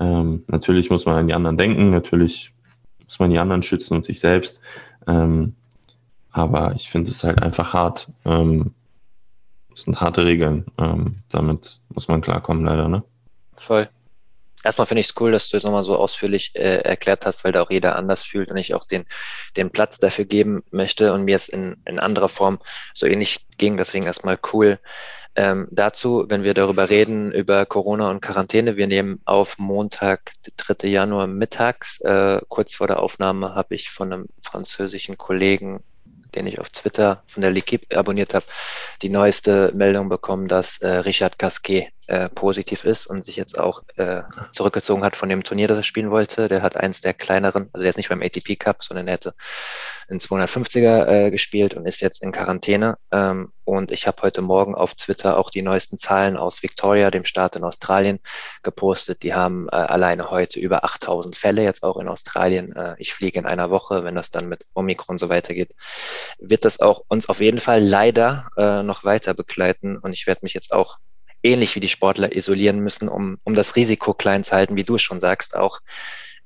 Ähm, 0.00 0.44
natürlich 0.46 0.90
muss 0.90 1.06
man 1.06 1.16
an 1.16 1.26
die 1.26 1.34
anderen 1.34 1.58
denken, 1.58 1.90
natürlich 1.90 2.52
muss 3.04 3.18
man 3.18 3.30
die 3.30 3.38
anderen 3.38 3.62
schützen 3.62 3.94
und 3.94 4.04
sich 4.04 4.20
selbst. 4.20 4.62
Ähm, 5.06 5.54
aber 6.30 6.74
ich 6.76 6.88
finde 6.90 7.10
es 7.10 7.24
halt 7.24 7.42
einfach 7.42 7.72
hart. 7.72 8.08
Ähm, 8.24 8.74
das 9.78 9.84
sind 9.84 10.00
harte 10.00 10.24
Regeln. 10.24 10.66
Ähm, 10.76 11.22
damit 11.28 11.78
muss 11.90 12.08
man 12.08 12.20
klarkommen, 12.20 12.64
leider, 12.64 12.88
ne? 12.88 13.04
Voll. 13.54 13.88
Erstmal 14.64 14.88
finde 14.88 15.02
ich 15.02 15.10
es 15.10 15.14
cool, 15.20 15.30
dass 15.30 15.48
du 15.48 15.56
es 15.56 15.62
nochmal 15.62 15.84
so 15.84 15.96
ausführlich 15.96 16.50
äh, 16.56 16.78
erklärt 16.78 17.24
hast, 17.24 17.44
weil 17.44 17.52
da 17.52 17.62
auch 17.62 17.70
jeder 17.70 17.94
anders 17.94 18.24
fühlt 18.24 18.50
und 18.50 18.56
ich 18.56 18.74
auch 18.74 18.86
den, 18.86 19.04
den 19.56 19.70
Platz 19.70 19.98
dafür 19.98 20.24
geben 20.24 20.64
möchte 20.72 21.12
und 21.12 21.22
mir 21.22 21.36
es 21.36 21.48
in, 21.48 21.76
in 21.84 22.00
anderer 22.00 22.28
Form 22.28 22.58
so 22.92 23.06
ähnlich 23.06 23.46
ging. 23.56 23.76
Deswegen 23.76 24.04
erstmal 24.04 24.36
cool. 24.52 24.80
Ähm, 25.36 25.68
dazu, 25.70 26.24
wenn 26.28 26.42
wir 26.42 26.54
darüber 26.54 26.90
reden, 26.90 27.30
über 27.30 27.64
Corona 27.64 28.10
und 28.10 28.20
Quarantäne, 28.20 28.76
wir 28.76 28.88
nehmen 28.88 29.20
auf 29.26 29.58
Montag, 29.58 30.32
3. 30.56 30.88
Januar 30.88 31.28
mittags. 31.28 32.00
Äh, 32.00 32.40
kurz 32.48 32.74
vor 32.74 32.88
der 32.88 33.00
Aufnahme 33.00 33.54
habe 33.54 33.76
ich 33.76 33.90
von 33.90 34.12
einem 34.12 34.26
französischen 34.40 35.16
Kollegen 35.16 35.84
den 36.34 36.46
ich 36.46 36.58
auf 36.60 36.70
Twitter 36.70 37.22
von 37.26 37.42
der 37.42 37.52
L'Equipe 37.52 37.96
abonniert 37.96 38.34
habe, 38.34 38.46
die 39.02 39.08
neueste 39.08 39.72
Meldung 39.74 40.08
bekommen, 40.08 40.48
dass 40.48 40.78
äh, 40.78 40.88
Richard 40.88 41.38
Gasquet 41.38 41.88
äh, 42.08 42.28
positiv 42.30 42.84
ist 42.84 43.06
und 43.06 43.24
sich 43.24 43.36
jetzt 43.36 43.58
auch 43.58 43.82
äh, 43.96 44.22
zurückgezogen 44.52 45.04
hat 45.04 45.14
von 45.14 45.28
dem 45.28 45.44
Turnier, 45.44 45.68
das 45.68 45.76
er 45.76 45.82
spielen 45.82 46.10
wollte. 46.10 46.48
Der 46.48 46.62
hat 46.62 46.76
eins 46.76 47.00
der 47.02 47.14
kleineren, 47.14 47.68
also 47.72 47.82
der 47.82 47.90
ist 47.90 47.96
nicht 47.96 48.08
beim 48.08 48.22
ATP 48.22 48.56
Cup, 48.56 48.82
sondern 48.82 49.06
er 49.06 49.14
hätte 49.14 49.34
in 50.08 50.18
250er 50.18 51.06
äh, 51.06 51.30
gespielt 51.30 51.74
und 51.74 51.86
ist 51.86 52.00
jetzt 52.00 52.22
in 52.22 52.32
Quarantäne. 52.32 52.96
Ähm, 53.12 53.52
und 53.64 53.92
ich 53.92 54.06
habe 54.06 54.22
heute 54.22 54.40
Morgen 54.40 54.74
auf 54.74 54.94
Twitter 54.94 55.36
auch 55.36 55.50
die 55.50 55.60
neuesten 55.60 55.98
Zahlen 55.98 56.38
aus 56.38 56.62
Victoria, 56.62 57.10
dem 57.10 57.26
Staat 57.26 57.56
in 57.56 57.64
Australien, 57.64 58.20
gepostet. 58.62 59.22
Die 59.22 59.34
haben 59.34 59.68
äh, 59.68 59.76
alleine 59.76 60.30
heute 60.30 60.58
über 60.58 60.84
8000 60.84 61.36
Fälle, 61.36 61.62
jetzt 61.62 61.82
auch 61.82 61.98
in 61.98 62.08
Australien. 62.08 62.74
Äh, 62.74 62.94
ich 62.96 63.12
fliege 63.12 63.38
in 63.38 63.44
einer 63.44 63.68
Woche, 63.68 64.04
wenn 64.04 64.14
das 64.14 64.30
dann 64.30 64.48
mit 64.48 64.64
Omikron 64.72 65.18
so 65.18 65.28
weitergeht, 65.28 65.74
wird 66.38 66.64
das 66.64 66.80
auch 66.80 67.02
uns 67.08 67.28
auf 67.28 67.40
jeden 67.40 67.60
Fall 67.60 67.82
leider 67.82 68.48
äh, 68.56 68.82
noch 68.82 69.04
weiter 69.04 69.34
begleiten. 69.34 69.98
Und 69.98 70.14
ich 70.14 70.26
werde 70.26 70.40
mich 70.42 70.54
jetzt 70.54 70.72
auch 70.72 70.96
ähnlich 71.42 71.74
wie 71.74 71.80
die 71.80 71.88
Sportler 71.88 72.34
isolieren 72.34 72.80
müssen, 72.80 73.08
um, 73.08 73.38
um 73.44 73.54
das 73.54 73.76
Risiko 73.76 74.14
klein 74.14 74.44
zu 74.44 74.52
halten, 74.52 74.76
wie 74.76 74.84
du 74.84 74.98
schon 74.98 75.20
sagst, 75.20 75.54
auch 75.56 75.80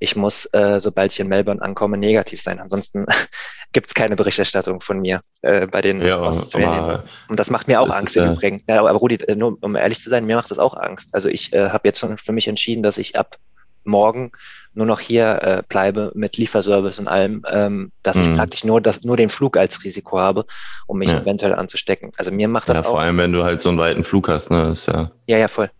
ich 0.02 0.16
muss, 0.16 0.46
äh, 0.46 0.80
sobald 0.80 1.12
ich 1.12 1.20
in 1.20 1.28
Melbourne 1.28 1.62
ankomme, 1.62 1.96
negativ 1.96 2.42
sein. 2.42 2.58
Ansonsten 2.58 3.06
gibt 3.72 3.86
es 3.86 3.94
keine 3.94 4.16
Berichterstattung 4.16 4.80
von 4.80 5.00
mir 5.00 5.20
äh, 5.42 5.68
bei 5.68 5.80
den 5.80 6.02
ja, 6.02 6.18
Australien. 6.18 7.04
Und 7.28 7.38
das 7.38 7.50
macht 7.50 7.68
mir 7.68 7.80
auch 7.80 7.90
Angst 7.90 8.16
im 8.16 8.32
Übrigen. 8.32 8.64
Ja, 8.68 8.80
aber 8.80 8.90
Rudi, 8.90 9.14
äh, 9.14 9.36
nur 9.36 9.56
um 9.60 9.76
ehrlich 9.76 10.00
zu 10.00 10.10
sein, 10.10 10.26
mir 10.26 10.34
macht 10.34 10.50
das 10.50 10.58
auch 10.58 10.74
Angst. 10.74 11.14
Also 11.14 11.28
ich 11.28 11.52
äh, 11.52 11.70
habe 11.70 11.86
jetzt 11.86 12.00
schon 12.00 12.18
für 12.18 12.32
mich 12.32 12.48
entschieden, 12.48 12.82
dass 12.82 12.98
ich 12.98 13.16
ab 13.16 13.36
morgen 13.84 14.32
nur 14.74 14.86
noch 14.86 15.00
hier 15.00 15.38
äh, 15.42 15.62
bleibe 15.68 16.12
mit 16.14 16.36
Lieferservice 16.36 16.98
und 16.98 17.08
allem, 17.08 17.44
ähm, 17.50 17.92
dass 18.02 18.16
mhm. 18.16 18.22
ich 18.30 18.36
praktisch 18.36 18.64
nur 18.64 18.80
das, 18.80 19.02
nur 19.04 19.16
den 19.16 19.28
Flug 19.28 19.56
als 19.56 19.84
Risiko 19.84 20.18
habe, 20.18 20.46
um 20.86 20.98
mich 20.98 21.10
ja. 21.10 21.20
eventuell 21.20 21.54
anzustecken. 21.54 22.12
Also 22.16 22.30
mir 22.30 22.48
macht 22.48 22.68
das 22.68 22.78
ja, 22.78 22.82
auch. 22.84 22.90
Vor 22.90 23.00
allem, 23.00 23.18
wenn 23.18 23.32
du 23.32 23.44
halt 23.44 23.62
so 23.62 23.68
einen 23.68 23.78
weiten 23.78 24.04
Flug 24.04 24.28
hast, 24.28 24.50
ne? 24.50 24.64
Das 24.64 24.80
ist 24.80 24.86
ja. 24.86 25.10
Ja, 25.26 25.38
ja, 25.38 25.48
voll. 25.48 25.70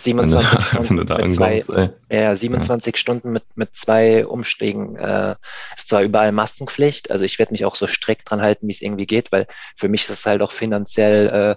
27 0.00 0.56
wenn 0.56 0.62
Stunden 0.84 1.08
wenn 1.08 1.26
mit 1.26 1.34
zwei, 1.34 1.90
ja, 2.10 2.36
27 2.36 2.94
ja. 2.94 2.98
Stunden 2.98 3.32
mit, 3.32 3.44
mit 3.56 3.74
zwei 3.74 4.26
Umstiegen. 4.26 4.96
Äh, 4.96 5.34
ist 5.76 5.88
zwar 5.88 6.02
überall 6.02 6.32
Maskenpflicht, 6.32 7.10
also 7.10 7.24
ich 7.24 7.38
werde 7.38 7.52
mich 7.52 7.64
auch 7.64 7.74
so 7.74 7.86
strikt 7.86 8.30
dran 8.30 8.40
halten, 8.40 8.68
wie 8.68 8.72
es 8.72 8.80
irgendwie 8.80 9.06
geht, 9.06 9.32
weil 9.32 9.46
für 9.76 9.88
mich 9.88 10.02
ist 10.02 10.10
es 10.10 10.26
halt 10.26 10.40
auch 10.40 10.52
finanziell 10.52 11.28
äh, 11.28 11.54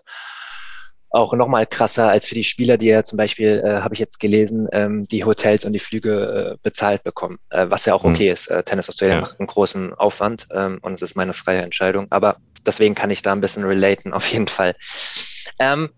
auch 1.11 1.33
nochmal 1.33 1.65
krasser 1.65 2.09
als 2.09 2.27
für 2.27 2.35
die 2.35 2.43
Spieler, 2.43 2.77
die 2.77 2.87
ja 2.87 3.03
zum 3.03 3.17
Beispiel, 3.17 3.61
äh, 3.63 3.81
habe 3.81 3.93
ich 3.93 3.99
jetzt 3.99 4.19
gelesen, 4.19 4.67
ähm, 4.71 5.03
die 5.05 5.25
Hotels 5.25 5.65
und 5.65 5.73
die 5.73 5.79
Flüge 5.79 6.53
äh, 6.53 6.57
bezahlt 6.63 7.03
bekommen, 7.03 7.37
äh, 7.49 7.65
was 7.69 7.85
ja 7.85 7.93
auch 7.93 8.05
okay 8.05 8.27
mhm. 8.27 8.33
ist. 8.33 8.47
Äh, 8.47 8.63
Tennis 8.63 8.87
Australia 8.87 9.15
ja. 9.15 9.21
macht 9.21 9.39
einen 9.39 9.47
großen 9.47 9.93
Aufwand 9.93 10.47
ähm, 10.53 10.79
und 10.81 10.93
es 10.93 11.01
ist 11.01 11.15
meine 11.15 11.33
freie 11.33 11.61
Entscheidung. 11.61 12.07
Aber 12.09 12.37
deswegen 12.65 12.95
kann 12.95 13.11
ich 13.11 13.21
da 13.21 13.33
ein 13.33 13.41
bisschen 13.41 13.63
relaten, 13.63 14.13
auf 14.13 14.31
jeden 14.31 14.47
Fall. 14.47 14.75
Ähm, 15.59 15.89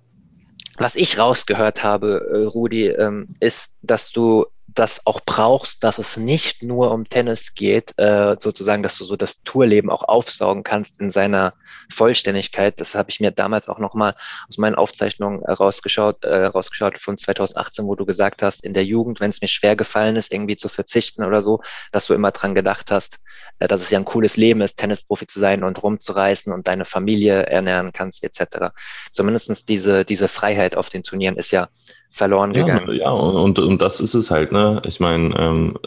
was 0.77 0.95
ich 0.95 1.19
rausgehört 1.19 1.83
habe, 1.83 2.27
äh, 2.33 2.45
Rudi, 2.47 2.87
ähm, 2.87 3.27
ist, 3.39 3.75
dass 3.83 4.11
du 4.11 4.45
das 4.73 5.05
auch 5.05 5.21
brauchst, 5.25 5.83
dass 5.83 5.97
es 5.97 6.17
nicht 6.17 6.63
nur 6.63 6.91
um 6.91 7.07
Tennis 7.07 7.53
geht, 7.53 7.97
äh, 7.97 8.35
sozusagen, 8.39 8.83
dass 8.83 8.97
du 8.97 9.05
so 9.05 9.15
das 9.15 9.41
Tourleben 9.43 9.89
auch 9.89 10.03
aufsaugen 10.03 10.63
kannst 10.63 10.99
in 10.99 11.11
seiner 11.11 11.53
Vollständigkeit. 11.91 12.79
Das 12.79 12.95
habe 12.95 13.09
ich 13.09 13.19
mir 13.19 13.31
damals 13.31 13.69
auch 13.69 13.79
nochmal 13.79 14.15
aus 14.49 14.57
meinen 14.57 14.75
Aufzeichnungen 14.75 15.43
rausgeschaut, 15.43 16.23
äh, 16.23 16.45
rausgeschaut 16.45 16.97
von 16.97 17.17
2018, 17.17 17.85
wo 17.85 17.95
du 17.95 18.05
gesagt 18.05 18.41
hast, 18.41 18.63
in 18.63 18.73
der 18.73 18.85
Jugend, 18.85 19.19
wenn 19.19 19.29
es 19.29 19.41
mir 19.41 19.47
schwer 19.47 19.75
gefallen 19.75 20.15
ist, 20.15 20.31
irgendwie 20.31 20.57
zu 20.57 20.69
verzichten 20.69 21.23
oder 21.23 21.41
so, 21.41 21.61
dass 21.91 22.07
du 22.07 22.13
immer 22.13 22.31
dran 22.31 22.55
gedacht 22.55 22.91
hast, 22.91 23.19
äh, 23.59 23.67
dass 23.67 23.81
es 23.81 23.89
ja 23.89 23.99
ein 23.99 24.05
cooles 24.05 24.37
Leben 24.37 24.61
ist, 24.61 24.77
Tennisprofi 24.77 25.27
zu 25.27 25.39
sein 25.39 25.63
und 25.63 25.81
rumzureisen 25.81 26.53
und 26.53 26.67
deine 26.67 26.85
Familie 26.85 27.43
ernähren 27.43 27.91
kannst, 27.93 28.23
etc. 28.23 28.73
Zumindestens 29.11 29.65
diese, 29.65 30.05
diese 30.05 30.27
Freiheit 30.27 30.75
auf 30.75 30.89
den 30.89 31.03
Turnieren 31.03 31.37
ist 31.37 31.51
ja 31.51 31.69
verloren 32.13 32.53
gegangen. 32.53 32.89
Ja, 32.89 32.93
ja 32.93 33.09
und, 33.09 33.57
und 33.57 33.81
das 33.81 33.99
ist 33.99 34.13
es 34.13 34.29
halt, 34.29 34.51
ne? 34.51 34.81
Ich 34.85 34.99
meine, 34.99 35.35
ähm, 35.35 35.79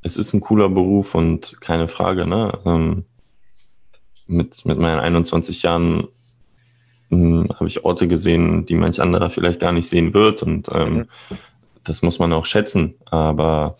es 0.00 0.16
ist 0.16 0.32
ein 0.32 0.40
cooler 0.40 0.70
Beruf 0.70 1.14
und 1.14 1.60
keine 1.60 1.88
Frage, 1.88 2.26
ne? 2.26 2.58
Ähm, 2.64 3.04
mit, 4.26 4.64
mit 4.64 4.78
meinen 4.78 4.98
21 4.98 5.62
Jahren 5.62 6.08
hm, 7.10 7.50
habe 7.54 7.68
ich 7.68 7.84
Orte 7.84 8.08
gesehen, 8.08 8.64
die 8.64 8.76
manch 8.76 9.00
anderer 9.00 9.28
vielleicht 9.28 9.60
gar 9.60 9.72
nicht 9.72 9.88
sehen 9.88 10.14
wird 10.14 10.42
und 10.42 10.70
ähm, 10.72 10.94
mhm. 10.94 11.06
das 11.84 12.00
muss 12.00 12.18
man 12.18 12.32
auch 12.32 12.46
schätzen, 12.46 12.94
aber 13.04 13.76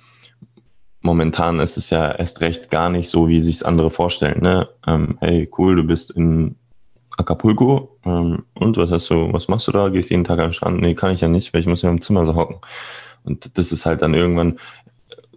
momentan 1.00 1.58
ist 1.58 1.78
es 1.78 1.88
ja 1.88 2.10
erst 2.10 2.42
recht 2.42 2.70
gar 2.70 2.90
nicht 2.90 3.08
so, 3.08 3.28
wie 3.28 3.40
sich 3.40 3.56
es 3.56 3.62
andere 3.62 3.88
vorstellen. 3.88 4.42
Ne? 4.42 4.68
Ähm, 4.86 5.16
hey, 5.20 5.48
cool, 5.56 5.76
du 5.76 5.84
bist 5.84 6.10
in 6.10 6.56
Acapulco. 7.18 7.98
Ähm, 8.04 8.44
und 8.54 8.76
was 8.76 8.90
hast 8.90 9.10
du, 9.10 9.32
was 9.32 9.48
machst 9.48 9.66
du 9.68 9.72
da? 9.72 9.88
Gehst 9.88 10.10
jeden 10.10 10.24
Tag 10.24 10.38
an 10.38 10.46
den 10.46 10.52
Strand? 10.52 10.80
Nee, 10.80 10.94
kann 10.94 11.12
ich 11.12 11.20
ja 11.20 11.28
nicht, 11.28 11.52
weil 11.52 11.60
ich 11.60 11.66
muss 11.66 11.82
ja 11.82 11.90
im 11.90 12.00
Zimmer 12.00 12.24
so 12.24 12.34
hocken. 12.34 12.60
Und 13.24 13.58
das 13.58 13.72
ist 13.72 13.84
halt 13.84 14.02
dann 14.02 14.14
irgendwann 14.14 14.58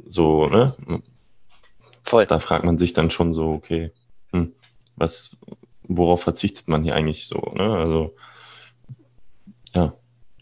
so, 0.07 0.47
ne? 0.47 0.75
Voll. 2.03 2.25
Da 2.25 2.39
fragt 2.39 2.63
man 2.63 2.77
sich 2.77 2.93
dann 2.93 3.09
schon 3.09 3.33
so, 3.33 3.51
okay, 3.51 3.91
hm, 4.31 4.53
was, 4.95 5.35
worauf 5.83 6.21
verzichtet 6.23 6.67
man 6.67 6.83
hier 6.83 6.95
eigentlich 6.95 7.27
so, 7.27 7.39
ne? 7.55 7.77
Also, 7.77 8.15
ja, 9.73 9.93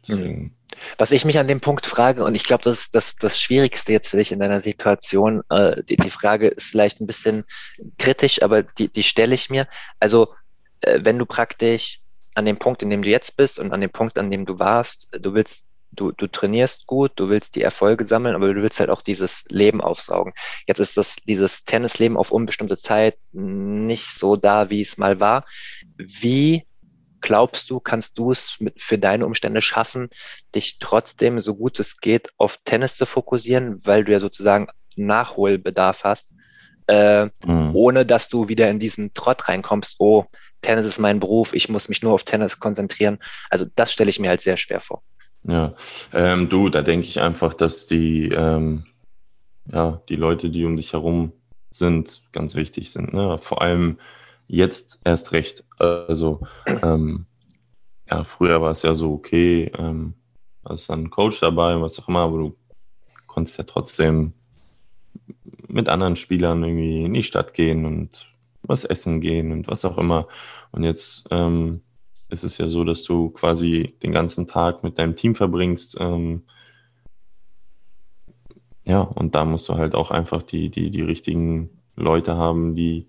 deswegen. 0.08 0.42
Mhm. 0.42 0.52
Was 0.98 1.12
ich 1.12 1.26
mich 1.26 1.40
an 1.40 1.48
dem 1.48 1.62
Punkt 1.62 1.86
frage, 1.86 2.24
und 2.24 2.36
ich 2.36 2.44
glaube, 2.44 2.64
das 2.64 2.80
ist 2.82 2.96
das, 2.96 3.16
das 3.16 3.40
Schwierigste 3.40 3.92
jetzt 3.92 4.10
für 4.10 4.18
dich 4.18 4.32
in 4.32 4.40
deiner 4.40 4.62
Situation, 4.62 5.42
äh, 5.50 5.82
die, 5.84 5.98
die 5.98 6.10
Frage 6.10 6.50
ist 6.50 6.68
vielleicht 6.68 7.02
ein 7.02 7.08
bisschen 7.08 7.44
kritisch, 7.98 8.44
aber 8.44 8.64
die, 8.64 8.88
die 8.88 9.04
stelle 9.04 9.36
ich 9.36 9.50
mir. 9.50 9.68
Also 10.00 10.28
wenn 10.86 11.18
du 11.18 11.26
praktisch 11.26 11.98
an 12.36 12.46
dem 12.46 12.58
Punkt, 12.58 12.82
in 12.82 12.90
dem 12.90 13.02
du 13.02 13.10
jetzt 13.10 13.38
bist 13.38 13.60
und 13.60 13.72
an 13.72 13.82
dem 13.82 13.90
Punkt, 13.90 14.18
an 14.18 14.32
dem 14.32 14.46
du 14.46 14.60
warst, 14.60 15.08
du 15.12 15.34
willst, 15.34 15.66
du, 15.92 16.12
du 16.12 16.28
trainierst 16.28 16.88
gut, 16.88 17.12
du 17.16 17.30
willst 17.30 17.56
die 17.56 17.64
Erfolge 17.64 18.06
sammeln, 18.06 18.36
aber 18.36 18.54
du 18.54 18.62
willst 18.62 18.80
halt 18.80 18.90
auch 18.90 19.02
dieses 19.02 19.44
Leben 19.50 19.82
aufsaugen. 19.82 20.34
Jetzt 20.68 20.80
ist 20.80 20.98
das, 20.98 21.16
dieses 21.28 21.66
Tennisleben 21.66 22.18
auf 22.18 22.32
unbestimmte 22.32 22.78
Zeit 22.78 23.18
nicht 23.32 24.06
so 24.06 24.36
da, 24.36 24.70
wie 24.70 24.82
es 24.82 24.98
mal 24.98 25.20
war. 25.20 25.46
Wie 25.98 26.66
glaubst 27.22 27.70
du, 27.70 27.80
kannst 27.80 28.18
du 28.18 28.32
es 28.32 28.58
mit, 28.60 28.82
für 28.82 28.98
deine 28.98 29.26
Umstände 29.26 29.62
schaffen, 29.62 30.10
dich 30.56 30.78
trotzdem, 30.80 31.40
so 31.42 31.56
gut 31.56 31.80
es 31.80 31.98
geht, 31.98 32.30
auf 32.38 32.60
Tennis 32.64 32.96
zu 32.96 33.06
fokussieren, 33.06 33.82
weil 33.84 34.06
du 34.06 34.12
ja 34.12 34.20
sozusagen 34.20 34.68
Nachholbedarf 34.96 36.04
hast, 36.04 36.32
äh, 36.88 37.26
mhm. 37.46 37.76
ohne 37.76 38.06
dass 38.06 38.30
du 38.30 38.48
wieder 38.48 38.70
in 38.70 38.80
diesen 38.80 39.14
Trott 39.14 39.50
reinkommst, 39.50 39.96
oh, 40.00 40.26
Tennis 40.62 40.86
ist 40.86 41.00
mein 41.00 41.20
Beruf, 41.20 41.54
ich 41.54 41.70
muss 41.70 41.90
mich 41.90 42.02
nur 42.02 42.14
auf 42.14 42.24
Tennis 42.24 42.60
konzentrieren. 42.60 43.20
Also 43.50 43.66
das 43.76 43.92
stelle 43.92 44.10
ich 44.10 44.20
mir 44.20 44.30
halt 44.30 44.42
sehr 44.42 44.58
schwer 44.58 44.82
vor. 44.82 45.02
Ja, 45.44 45.74
ähm, 46.14 46.50
du, 46.50 46.70
da 46.70 46.82
denke 46.82 47.08
ich 47.08 47.22
einfach, 47.22 47.54
dass 47.54 47.86
die, 47.86 48.30
ähm, 48.30 48.86
ja, 49.72 50.02
die 50.10 50.16
Leute, 50.16 50.50
die 50.50 50.66
um 50.66 50.76
dich 50.76 50.94
herum 50.94 51.32
sind, 51.70 52.24
ganz 52.32 52.56
wichtig 52.56 52.92
sind. 52.92 53.14
Ne? 53.14 53.38
Vor 53.38 53.62
allem 53.62 54.00
jetzt 54.48 55.00
erst 55.06 55.32
recht. 55.32 55.64
Also, 55.78 56.42
ähm, 56.84 57.26
ja, 58.10 58.24
früher 58.24 58.62
war 58.62 58.72
es 58.72 58.82
ja 58.82 58.96
so, 58.96 59.14
okay, 59.14 59.72
ähm, 59.78 60.16
hast 60.66 60.90
dann 60.90 61.00
einen 61.00 61.10
Coach 61.10 61.40
dabei, 61.40 61.80
was 61.80 62.00
auch 62.00 62.08
immer, 62.08 62.22
aber 62.22 62.38
du 62.38 62.58
konntest 63.28 63.58
ja 63.58 63.64
trotzdem 63.64 64.34
mit 65.68 65.88
anderen 65.88 66.16
Spielern 66.16 66.64
irgendwie 66.64 67.06
in 67.06 67.14
die 67.14 67.24
Stadt 67.24 67.54
gehen 67.54 67.86
und 67.86 68.29
was 68.70 68.86
essen 68.86 69.20
gehen 69.20 69.52
und 69.52 69.68
was 69.68 69.84
auch 69.84 69.98
immer. 69.98 70.28
Und 70.72 70.84
jetzt 70.84 71.28
ähm, 71.32 71.82
ist 72.30 72.44
es 72.44 72.58
ja 72.58 72.70
so, 72.70 72.84
dass 72.84 73.04
du 73.04 73.30
quasi 73.30 73.96
den 74.04 74.12
ganzen 74.12 74.48
Tag 74.48 74.84
mit 74.84 74.98
deinem 74.98 75.16
Team 75.16 75.36
verbringst. 75.36 75.98
Ähm, 76.00 76.44
ja, 78.86 79.02
und 79.02 79.36
da 79.36 79.46
musst 79.46 79.68
du 79.70 79.76
halt 79.76 79.96
auch 79.96 80.12
einfach 80.12 80.44
die, 80.44 80.70
die, 80.70 80.92
die 80.92 81.02
richtigen 81.02 81.70
Leute 81.96 82.38
haben, 82.38 82.76
die, 82.76 83.08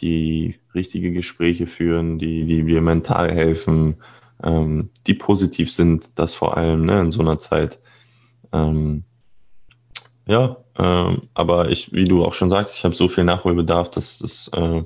die 0.00 0.56
richtige 0.74 1.12
Gespräche 1.12 1.66
führen, 1.66 2.18
die, 2.18 2.44
die 2.44 2.64
dir 2.64 2.82
mental 2.82 3.30
helfen, 3.30 3.96
ähm, 4.42 4.90
die 5.06 5.14
positiv 5.14 5.72
sind, 5.72 6.18
das 6.18 6.34
vor 6.34 6.56
allem 6.56 6.84
ne, 6.84 7.00
in 7.00 7.10
so 7.10 7.20
einer 7.20 7.38
Zeit. 7.38 7.78
Ähm, 8.52 9.04
ja, 10.26 10.58
ähm, 10.78 11.22
aber 11.34 11.70
ich, 11.70 11.92
wie 11.92 12.04
du 12.04 12.24
auch 12.24 12.34
schon 12.34 12.50
sagst, 12.50 12.78
ich 12.78 12.84
habe 12.84 12.94
so 12.94 13.08
viel 13.08 13.24
Nachholbedarf, 13.24 13.90
dass 13.90 14.20
das, 14.20 14.48
äh, 14.54 14.84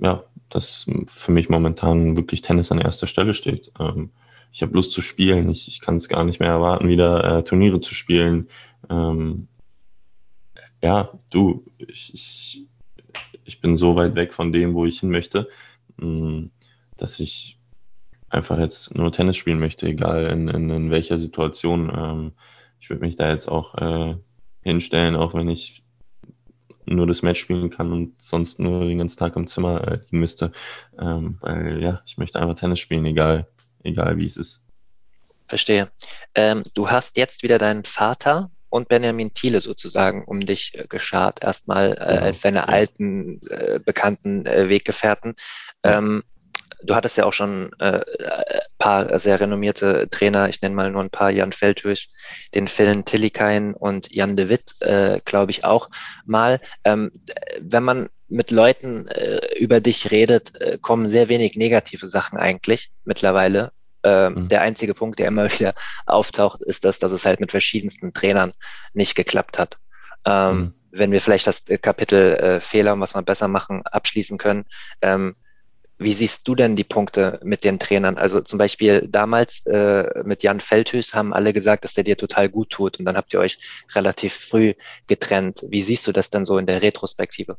ja, 0.00 0.22
dass 0.50 0.86
für 1.06 1.32
mich 1.32 1.48
momentan 1.48 2.16
wirklich 2.16 2.42
Tennis 2.42 2.70
an 2.72 2.80
erster 2.80 3.06
Stelle 3.06 3.34
steht. 3.34 3.72
Ähm, 3.80 4.10
ich 4.52 4.62
habe 4.62 4.74
Lust 4.74 4.92
zu 4.92 5.02
spielen, 5.02 5.50
ich, 5.50 5.68
ich 5.68 5.80
kann 5.80 5.96
es 5.96 6.08
gar 6.08 6.24
nicht 6.24 6.40
mehr 6.40 6.50
erwarten, 6.50 6.88
wieder 6.88 7.38
äh, 7.38 7.44
Turniere 7.44 7.80
zu 7.80 7.94
spielen. 7.94 8.48
Ähm, 8.90 9.48
ja, 10.82 11.10
du, 11.30 11.64
ich, 11.78 12.12
ich, 12.14 12.66
ich 13.44 13.60
bin 13.60 13.76
so 13.76 13.96
weit 13.96 14.14
weg 14.14 14.34
von 14.34 14.52
dem, 14.52 14.74
wo 14.74 14.84
ich 14.84 15.00
hin 15.00 15.10
möchte, 15.10 15.48
mh, 15.96 16.06
mm, 16.06 16.50
dass 16.96 17.20
ich 17.20 17.58
einfach 18.28 18.58
jetzt 18.58 18.94
nur 18.94 19.12
Tennis 19.12 19.36
spielen 19.36 19.58
möchte, 19.58 19.86
egal 19.86 20.26
in, 20.26 20.48
in, 20.48 20.70
in 20.70 20.90
welcher 20.90 21.18
Situation. 21.18 21.90
Ähm, 21.96 22.32
ich 22.80 22.90
würde 22.90 23.04
mich 23.04 23.16
da 23.16 23.30
jetzt 23.30 23.48
auch 23.48 23.74
äh, 23.76 24.16
hinstellen, 24.62 25.16
auch 25.16 25.34
wenn 25.34 25.48
ich 25.48 25.82
nur 26.86 27.06
das 27.06 27.22
Match 27.22 27.40
spielen 27.40 27.70
kann 27.70 27.92
und 27.92 28.22
sonst 28.22 28.58
nur 28.58 28.84
den 28.86 28.98
ganzen 28.98 29.18
Tag 29.18 29.36
im 29.36 29.46
Zimmer 29.46 29.86
äh, 29.86 29.96
liegen 29.96 30.20
müsste. 30.20 30.52
Ähm, 30.98 31.38
weil 31.40 31.82
ja, 31.82 32.02
ich 32.06 32.18
möchte 32.18 32.40
einfach 32.40 32.54
Tennis 32.54 32.80
spielen, 32.80 33.04
egal, 33.04 33.46
egal 33.82 34.16
wie 34.16 34.26
es 34.26 34.36
ist. 34.36 34.64
Verstehe. 35.46 35.88
Ähm, 36.34 36.62
du 36.74 36.90
hast 36.90 37.16
jetzt 37.16 37.42
wieder 37.42 37.58
deinen 37.58 37.84
Vater 37.84 38.50
und 38.70 38.88
Benjamin 38.88 39.32
Thiele 39.32 39.60
sozusagen 39.60 40.24
um 40.24 40.40
dich 40.40 40.78
äh, 40.78 40.86
geschart, 40.88 41.42
erstmal 41.42 41.92
äh, 41.92 41.94
genau. 41.94 42.22
als 42.22 42.40
seine 42.40 42.68
alten, 42.68 43.40
äh, 43.48 43.80
bekannten 43.84 44.46
äh, 44.46 44.68
Weggefährten. 44.68 45.34
Ähm, 45.82 46.22
du 46.82 46.94
hattest 46.94 47.16
ja 47.16 47.24
auch 47.24 47.32
schon 47.32 47.70
äh, 47.78 48.00
paar 48.78 49.18
sehr 49.18 49.40
renommierte 49.40 50.08
Trainer, 50.10 50.48
ich 50.48 50.62
nenne 50.62 50.74
mal 50.74 50.90
nur 50.90 51.02
ein 51.02 51.10
paar, 51.10 51.30
Jan 51.30 51.52
Feldhösch, 51.52 52.08
den 52.54 52.68
Phil 52.68 53.02
Tillikain 53.02 53.74
und 53.74 54.12
Jan 54.14 54.36
de 54.36 54.48
Witt, 54.48 54.74
äh, 54.80 55.20
glaube 55.24 55.50
ich 55.50 55.64
auch 55.64 55.90
mal. 56.24 56.60
Ähm, 56.84 57.10
wenn 57.60 57.82
man 57.82 58.08
mit 58.28 58.50
Leuten 58.50 59.08
äh, 59.08 59.40
über 59.58 59.80
dich 59.80 60.10
redet, 60.10 60.60
äh, 60.60 60.78
kommen 60.80 61.08
sehr 61.08 61.28
wenig 61.28 61.56
negative 61.56 62.06
Sachen 62.06 62.38
eigentlich 62.38 62.90
mittlerweile. 63.04 63.72
Ähm, 64.04 64.34
mhm. 64.34 64.48
Der 64.48 64.62
einzige 64.62 64.94
Punkt, 64.94 65.18
der 65.18 65.28
immer 65.28 65.50
wieder 65.58 65.74
auftaucht, 66.06 66.62
ist 66.62 66.84
das, 66.84 66.98
dass 66.98 67.12
es 67.12 67.24
halt 67.24 67.40
mit 67.40 67.50
verschiedensten 67.50 68.12
Trainern 68.12 68.52
nicht 68.92 69.14
geklappt 69.14 69.58
hat. 69.58 69.78
Ähm, 70.24 70.56
mhm. 70.56 70.74
Wenn 70.90 71.12
wir 71.12 71.20
vielleicht 71.20 71.46
das 71.46 71.64
Kapitel 71.82 72.34
äh, 72.36 72.60
Fehler, 72.60 72.98
was 72.98 73.14
man 73.14 73.24
besser 73.24 73.48
machen, 73.48 73.82
abschließen 73.84 74.38
können, 74.38 74.64
ähm, 75.02 75.36
wie 75.98 76.12
siehst 76.12 76.46
du 76.46 76.54
denn 76.54 76.76
die 76.76 76.84
Punkte 76.84 77.40
mit 77.42 77.64
den 77.64 77.78
Trainern? 77.78 78.16
Also 78.16 78.40
zum 78.40 78.58
Beispiel 78.58 79.06
damals 79.08 79.66
äh, 79.66 80.22
mit 80.24 80.42
Jan 80.42 80.60
Feldhüß 80.60 81.14
haben 81.14 81.32
alle 81.34 81.52
gesagt, 81.52 81.84
dass 81.84 81.94
der 81.94 82.04
dir 82.04 82.16
total 82.16 82.48
gut 82.48 82.70
tut 82.70 82.98
und 82.98 83.04
dann 83.04 83.16
habt 83.16 83.32
ihr 83.32 83.40
euch 83.40 83.58
relativ 83.94 84.32
früh 84.34 84.74
getrennt. 85.06 85.66
Wie 85.68 85.82
siehst 85.82 86.06
du 86.06 86.12
das 86.12 86.30
dann 86.30 86.44
so 86.44 86.58
in 86.58 86.66
der 86.66 86.82
Retrospektive? 86.82 87.58